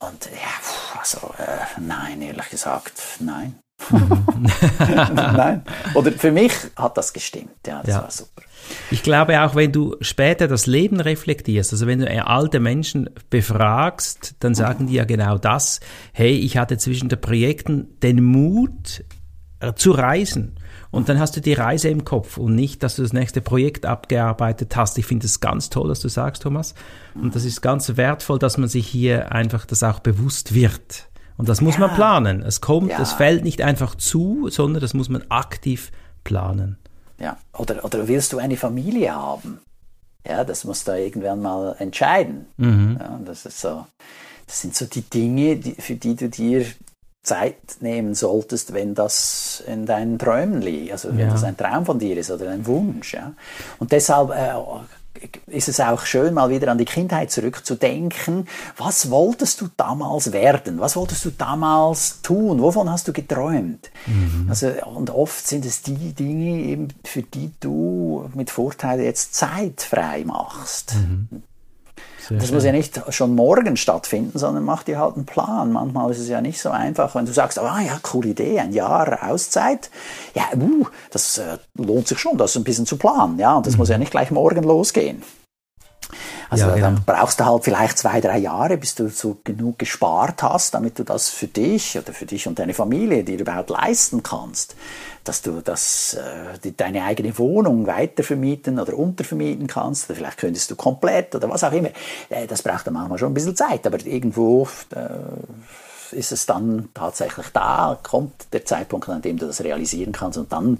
Und 0.00 0.24
ja, 0.26 0.98
also 0.98 1.18
äh, 1.38 1.80
nein, 1.80 2.20
ehrlich 2.20 2.48
gesagt, 2.50 3.00
nein. 3.20 3.54
nein. 5.14 5.62
Oder 5.94 6.12
für 6.12 6.32
mich 6.32 6.52
hat 6.76 6.96
das 6.96 7.12
gestimmt, 7.12 7.50
ja, 7.66 7.80
das 7.82 7.94
Ja. 7.94 8.02
war 8.02 8.10
super. 8.10 8.42
Ich 8.90 9.02
glaube 9.04 9.40
auch, 9.42 9.54
wenn 9.54 9.70
du 9.70 9.94
später 10.00 10.48
das 10.48 10.66
Leben 10.66 10.98
reflektierst, 11.00 11.72
also 11.72 11.86
wenn 11.86 12.00
du 12.00 12.26
alte 12.26 12.58
Menschen 12.58 13.08
befragst, 13.30 14.34
dann 14.40 14.54
sagen 14.56 14.88
die 14.88 14.94
ja 14.94 15.04
genau 15.04 15.38
das. 15.38 15.78
Hey, 16.12 16.32
ich 16.36 16.56
hatte 16.56 16.76
zwischen 16.76 17.08
den 17.08 17.20
Projekten 17.20 17.88
den 18.02 18.24
Mut 18.24 19.04
äh, 19.60 19.72
zu 19.74 19.92
reisen. 19.92 20.56
Und 20.90 21.08
dann 21.08 21.18
hast 21.20 21.36
du 21.36 21.40
die 21.40 21.52
Reise 21.52 21.88
im 21.90 22.04
Kopf 22.04 22.38
und 22.38 22.54
nicht, 22.54 22.82
dass 22.82 22.96
du 22.96 23.02
das 23.02 23.12
nächste 23.12 23.40
Projekt 23.40 23.86
abgearbeitet 23.86 24.74
hast. 24.76 24.96
Ich 24.98 25.06
finde 25.06 25.26
es 25.26 25.40
ganz 25.40 25.68
toll, 25.68 25.88
was 25.90 26.00
du 26.00 26.08
sagst, 26.08 26.42
Thomas. 26.42 26.74
Und 27.14 27.34
das 27.36 27.44
ist 27.44 27.60
ganz 27.60 27.96
wertvoll, 27.96 28.38
dass 28.38 28.56
man 28.56 28.68
sich 28.68 28.86
hier 28.88 29.30
einfach 29.32 29.66
das 29.66 29.82
auch 29.82 30.00
bewusst 30.00 30.54
wird. 30.54 31.08
Und 31.36 31.48
das 31.48 31.60
muss 31.60 31.78
man 31.78 31.94
planen. 31.94 32.42
Es 32.42 32.60
kommt, 32.60 32.90
Ja. 32.90 33.00
es 33.00 33.12
fällt 33.12 33.44
nicht 33.44 33.60
einfach 33.62 33.94
zu, 33.94 34.48
sondern 34.48 34.80
das 34.80 34.94
muss 34.94 35.08
man 35.08 35.22
aktiv 35.28 35.92
planen. 36.24 36.78
Ja. 37.18 37.36
Oder, 37.56 37.84
oder 37.84 38.08
willst 38.08 38.32
du 38.32 38.38
eine 38.38 38.56
Familie 38.56 39.14
haben? 39.14 39.60
Ja, 40.26 40.44
das 40.44 40.64
musst 40.64 40.88
du 40.88 40.92
irgendwann 40.92 41.40
mal 41.42 41.76
entscheiden. 41.78 42.46
Ja, 42.58 43.20
das 43.24 43.46
ist 43.46 43.60
so, 43.60 43.86
das 44.46 44.60
sind 44.62 44.74
so 44.74 44.86
die 44.86 45.02
Dinge, 45.02 45.56
die, 45.56 45.72
für 45.74 45.94
die 45.94 46.16
du 46.16 46.28
dir 46.28 46.66
Zeit 47.22 47.56
nehmen 47.80 48.14
solltest, 48.14 48.72
wenn 48.72 48.94
das 48.94 49.62
in 49.66 49.84
deinen 49.86 50.18
Träumen 50.18 50.62
liegt, 50.62 50.92
also 50.92 51.08
wenn 51.10 51.26
Ja. 51.26 51.30
das 51.30 51.42
ein 51.44 51.56
Traum 51.56 51.84
von 51.84 51.98
dir 51.98 52.16
ist 52.16 52.30
oder 52.30 52.50
ein 52.50 52.64
Wunsch. 52.66 53.14
Ja. 53.14 53.32
Und 53.78 53.92
deshalb 53.92 54.30
äh, 54.30 54.52
ist 55.46 55.68
es 55.68 55.80
auch 55.80 56.04
schön, 56.06 56.34
mal 56.34 56.50
wieder 56.50 56.70
an 56.70 56.78
die 56.78 56.84
Kindheit 56.84 57.30
zurückzudenken. 57.30 58.48
Was 58.76 59.10
wolltest 59.10 59.60
du 59.60 59.68
damals 59.76 60.32
werden? 60.32 60.80
Was 60.80 60.96
wolltest 60.96 61.24
du 61.24 61.30
damals 61.30 62.20
tun? 62.22 62.60
Wovon 62.60 62.90
hast 62.90 63.08
du 63.08 63.12
geträumt? 63.12 63.90
Also, 64.48 64.68
und 64.84 65.10
oft 65.10 65.46
sind 65.46 65.64
es 65.64 65.82
die 65.82 66.12
Dinge, 66.12 66.60
eben, 66.62 66.88
für 67.04 67.22
die 67.22 67.52
du 67.60 68.30
mit 68.34 68.50
Vorteil 68.50 69.00
jetzt 69.00 69.34
Zeit 69.34 69.82
frei 69.82 70.24
machst. 70.24 70.94
Sehr 72.28 72.38
Das 72.38 72.50
muss 72.50 72.64
ja 72.64 72.72
nicht 72.72 73.00
schon 73.10 73.34
morgen 73.34 73.76
stattfinden, 73.76 74.38
sondern 74.38 74.64
mach 74.64 74.82
dir 74.82 74.98
halt 74.98 75.14
einen 75.16 75.26
Plan. 75.26 75.72
Manchmal 75.72 76.10
ist 76.10 76.18
es 76.18 76.28
ja 76.28 76.40
nicht 76.40 76.60
so 76.60 76.70
einfach, 76.70 77.14
wenn 77.14 77.26
du 77.26 77.32
sagst, 77.32 77.58
ah 77.58 77.80
ja, 77.80 77.98
coole 78.02 78.30
Idee, 78.30 78.58
ein 78.58 78.72
Jahr 78.72 79.30
Auszeit. 79.30 79.90
Ja, 80.34 80.44
uh, 80.56 80.86
das 81.10 81.38
äh, 81.38 81.58
lohnt 81.74 82.08
sich 82.08 82.18
schon, 82.18 82.36
das 82.36 82.56
ein 82.56 82.64
bisschen 82.64 82.86
zu 82.86 82.96
planen. 82.96 83.38
Ja, 83.38 83.56
und 83.56 83.66
das 83.66 83.76
muss 83.76 83.88
ja 83.88 83.98
nicht 83.98 84.10
gleich 84.10 84.30
morgen 84.30 84.64
losgehen. 84.64 85.22
Also 86.48 86.66
Ja, 86.66 86.74
genau. 86.74 86.86
dann 86.86 87.02
brauchst 87.04 87.40
du 87.40 87.46
halt 87.46 87.64
vielleicht 87.64 87.98
zwei, 87.98 88.20
drei 88.20 88.38
Jahre, 88.38 88.76
bis 88.76 88.94
du 88.94 89.08
so 89.08 89.38
genug 89.44 89.78
gespart 89.78 90.42
hast, 90.42 90.74
damit 90.74 90.98
du 90.98 91.04
das 91.04 91.28
für 91.28 91.46
dich 91.48 91.98
oder 91.98 92.12
für 92.12 92.26
dich 92.26 92.46
und 92.46 92.58
deine 92.58 92.74
Familie 92.74 93.24
dir 93.24 93.38
überhaupt 93.38 93.70
leisten 93.70 94.22
kannst. 94.22 94.76
Dass 95.24 95.42
du 95.42 95.60
das, 95.60 96.14
äh, 96.14 96.58
die, 96.62 96.76
deine 96.76 97.04
eigene 97.04 97.36
Wohnung 97.38 97.86
weitervermieten 97.86 98.78
oder 98.78 98.96
untervermieten 98.96 99.66
kannst. 99.66 100.08
Oder 100.08 100.16
vielleicht 100.16 100.38
könntest 100.38 100.70
du 100.70 100.76
komplett 100.76 101.34
oder 101.34 101.50
was 101.50 101.64
auch 101.64 101.72
immer. 101.72 101.90
Äh, 102.28 102.46
das 102.46 102.62
braucht 102.62 102.86
dann 102.86 102.94
manchmal 102.94 103.18
schon 103.18 103.32
ein 103.32 103.34
bisschen 103.34 103.56
Zeit, 103.56 103.86
aber 103.86 104.04
irgendwo 104.04 104.68
äh, 104.94 105.08
ist 106.12 106.32
es 106.32 106.46
dann 106.46 106.88
tatsächlich 106.94 107.46
da, 107.52 107.98
kommt 108.02 108.52
der 108.52 108.64
Zeitpunkt, 108.64 109.08
an 109.08 109.22
dem 109.22 109.38
du 109.38 109.46
das 109.46 109.62
realisieren 109.62 110.12
kannst 110.12 110.38
und 110.38 110.52
dann 110.52 110.78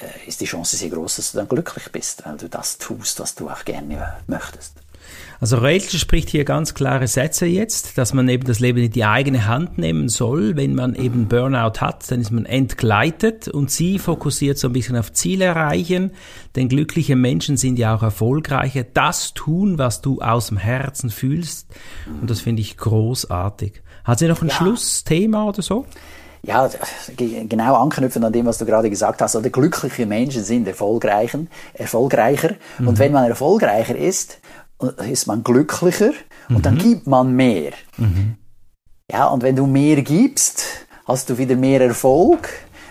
äh, 0.00 0.28
ist 0.28 0.40
die 0.40 0.46
Chance 0.46 0.76
sehr 0.76 0.90
groß, 0.90 1.16
dass 1.16 1.32
du 1.32 1.38
dann 1.38 1.48
glücklich 1.48 1.90
bist, 1.90 2.24
weil 2.24 2.36
du 2.36 2.48
das 2.48 2.78
tust, 2.78 3.20
was 3.20 3.34
du 3.34 3.48
auch 3.48 3.64
gerne 3.64 4.16
möchtest. 4.26 4.81
Also 5.42 5.56
Rachel 5.56 5.98
spricht 5.98 6.28
hier 6.30 6.44
ganz 6.44 6.72
klare 6.72 7.08
Sätze 7.08 7.46
jetzt, 7.46 7.98
dass 7.98 8.14
man 8.14 8.28
eben 8.28 8.44
das 8.46 8.60
Leben 8.60 8.78
in 8.78 8.92
die 8.92 9.04
eigene 9.04 9.48
Hand 9.48 9.76
nehmen 9.76 10.08
soll. 10.08 10.54
Wenn 10.56 10.76
man 10.76 10.94
eben 10.94 11.26
Burnout 11.26 11.80
hat, 11.80 12.08
dann 12.12 12.20
ist 12.20 12.30
man 12.30 12.46
entgleitet 12.46 13.48
und 13.48 13.68
sie 13.68 13.98
fokussiert 13.98 14.56
so 14.58 14.68
ein 14.68 14.72
bisschen 14.72 14.96
auf 14.96 15.12
Ziele 15.12 15.46
erreichen, 15.46 16.12
denn 16.54 16.68
glückliche 16.68 17.16
Menschen 17.16 17.56
sind 17.56 17.76
ja 17.80 17.92
auch 17.96 18.04
erfolgreicher. 18.04 18.84
Das 18.84 19.34
tun, 19.34 19.78
was 19.78 20.00
du 20.00 20.20
aus 20.20 20.46
dem 20.46 20.58
Herzen 20.58 21.10
fühlst 21.10 21.66
und 22.20 22.30
das 22.30 22.40
finde 22.40 22.62
ich 22.62 22.76
großartig. 22.76 23.82
Hat 24.04 24.20
sie 24.20 24.28
noch 24.28 24.42
ein 24.42 24.48
Ja. 24.48 24.54
Schlussthema 24.54 25.42
oder 25.48 25.62
so? 25.62 25.86
Ja, 26.44 26.68
ge- 27.16 27.46
genau 27.48 27.76
anknüpfen 27.82 28.22
an 28.24 28.32
dem, 28.32 28.46
was 28.46 28.58
du 28.58 28.64
gerade 28.64 28.90
gesagt 28.90 29.22
hast. 29.22 29.36
Oder 29.36 29.50
glückliche 29.50 30.06
Menschen 30.06 30.42
sind 30.42 30.66
erfolgreichen, 30.66 31.48
erfolgreicher. 31.72 32.54
Und 32.80 32.98
wenn 32.98 33.12
man 33.12 33.28
erfolgreicher 33.28 33.94
ist, 33.96 34.38
ist 34.90 35.26
man 35.26 35.42
glücklicher 35.42 36.12
und 36.48 36.66
dann 36.66 36.78
gibt 36.78 37.06
man 37.06 37.34
mehr. 37.34 37.72
Ja, 39.10 39.26
und 39.26 39.42
wenn 39.42 39.56
du 39.56 39.66
mehr 39.66 40.02
gibst, 40.02 40.64
hast 41.06 41.28
du 41.30 41.38
wieder 41.38 41.56
mehr 41.56 41.80
Erfolg, 41.80 42.48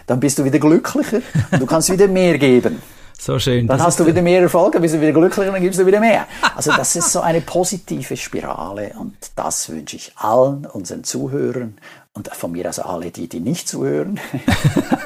dann 0.07 0.19
bist 0.19 0.37
du 0.39 0.43
wieder 0.43 0.59
glücklicher 0.59 1.21
und 1.51 1.61
du 1.61 1.65
kannst 1.65 1.91
wieder 1.91 2.07
mehr 2.07 2.37
geben. 2.37 2.81
So 3.21 3.37
schön. 3.37 3.67
Dann 3.67 3.77
Das 3.77 3.85
hast 3.85 3.99
du 3.99 4.05
wieder 4.07 4.23
mehr 4.23 4.41
Erfolg, 4.41 4.73
dann 4.73 4.81
bist 4.81 4.95
du 4.95 4.99
wieder 4.99 5.11
glücklicher, 5.11 5.51
dann 5.51 5.61
gibst 5.61 5.79
du 5.79 5.85
wieder 5.85 5.99
mehr. 5.99 6.25
Also 6.55 6.71
das 6.75 6.95
ist 6.95 7.11
so 7.11 7.21
eine 7.21 7.39
positive 7.39 8.17
Spirale 8.17 8.93
und 8.97 9.13
das 9.35 9.69
wünsche 9.69 9.95
ich 9.95 10.11
allen 10.15 10.65
unseren 10.65 11.03
Zuhörern 11.03 11.77
und 12.13 12.35
von 12.35 12.51
mir 12.51 12.67
aus 12.67 12.79
alle 12.79 13.11
die, 13.11 13.29
die 13.29 13.39
nicht 13.39 13.67
zuhören. 13.67 14.19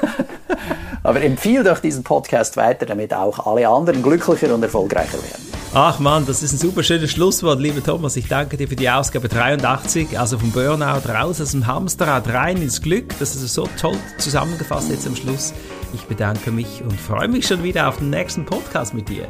Aber 1.02 1.20
empfehle 1.20 1.62
doch 1.62 1.78
diesen 1.78 2.04
Podcast 2.04 2.56
weiter, 2.56 2.86
damit 2.86 3.12
auch 3.12 3.46
alle 3.46 3.68
anderen 3.68 4.02
glücklicher 4.02 4.54
und 4.54 4.62
erfolgreicher 4.62 5.18
werden. 5.22 5.55
Ach 5.78 5.98
man, 5.98 6.24
das 6.24 6.42
ist 6.42 6.54
ein 6.54 6.58
super 6.58 6.82
schönes 6.82 7.10
Schlusswort, 7.10 7.60
lieber 7.60 7.84
Thomas. 7.84 8.16
Ich 8.16 8.28
danke 8.28 8.56
dir 8.56 8.66
für 8.66 8.76
die 8.76 8.88
Ausgabe 8.88 9.28
83, 9.28 10.18
also 10.18 10.38
vom 10.38 10.50
Burnout 10.50 11.06
raus 11.06 11.38
aus 11.38 11.50
dem 11.50 11.66
Hamsterrad 11.66 12.26
rein 12.28 12.62
ins 12.62 12.80
Glück. 12.80 13.12
Das 13.18 13.36
ist 13.36 13.52
so 13.52 13.68
toll 13.78 13.98
zusammengefasst 14.16 14.88
jetzt 14.88 15.06
am 15.06 15.14
Schluss. 15.14 15.52
Ich 15.92 16.00
bedanke 16.04 16.50
mich 16.50 16.80
und 16.80 16.98
freue 16.98 17.28
mich 17.28 17.46
schon 17.46 17.62
wieder 17.62 17.90
auf 17.90 17.98
den 17.98 18.08
nächsten 18.08 18.46
Podcast 18.46 18.94
mit 18.94 19.10
dir. 19.10 19.26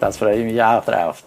Das 0.00 0.16
freue 0.16 0.40
ich 0.40 0.52
mich 0.52 0.60
auch 0.60 0.84
drauf. 0.84 1.22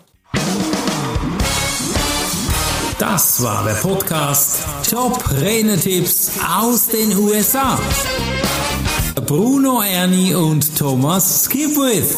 Das 3.00 3.42
war 3.42 3.64
der 3.64 3.76
Podcast 3.76 4.66
Top 4.92 5.32
Renetipps 5.40 6.42
aus 6.60 6.90
den 6.90 7.18
USA. 7.18 7.80
Bruno 9.26 9.82
Ernie 9.82 10.36
und 10.36 10.78
Thomas 10.78 11.46
Skipwith. 11.46 12.18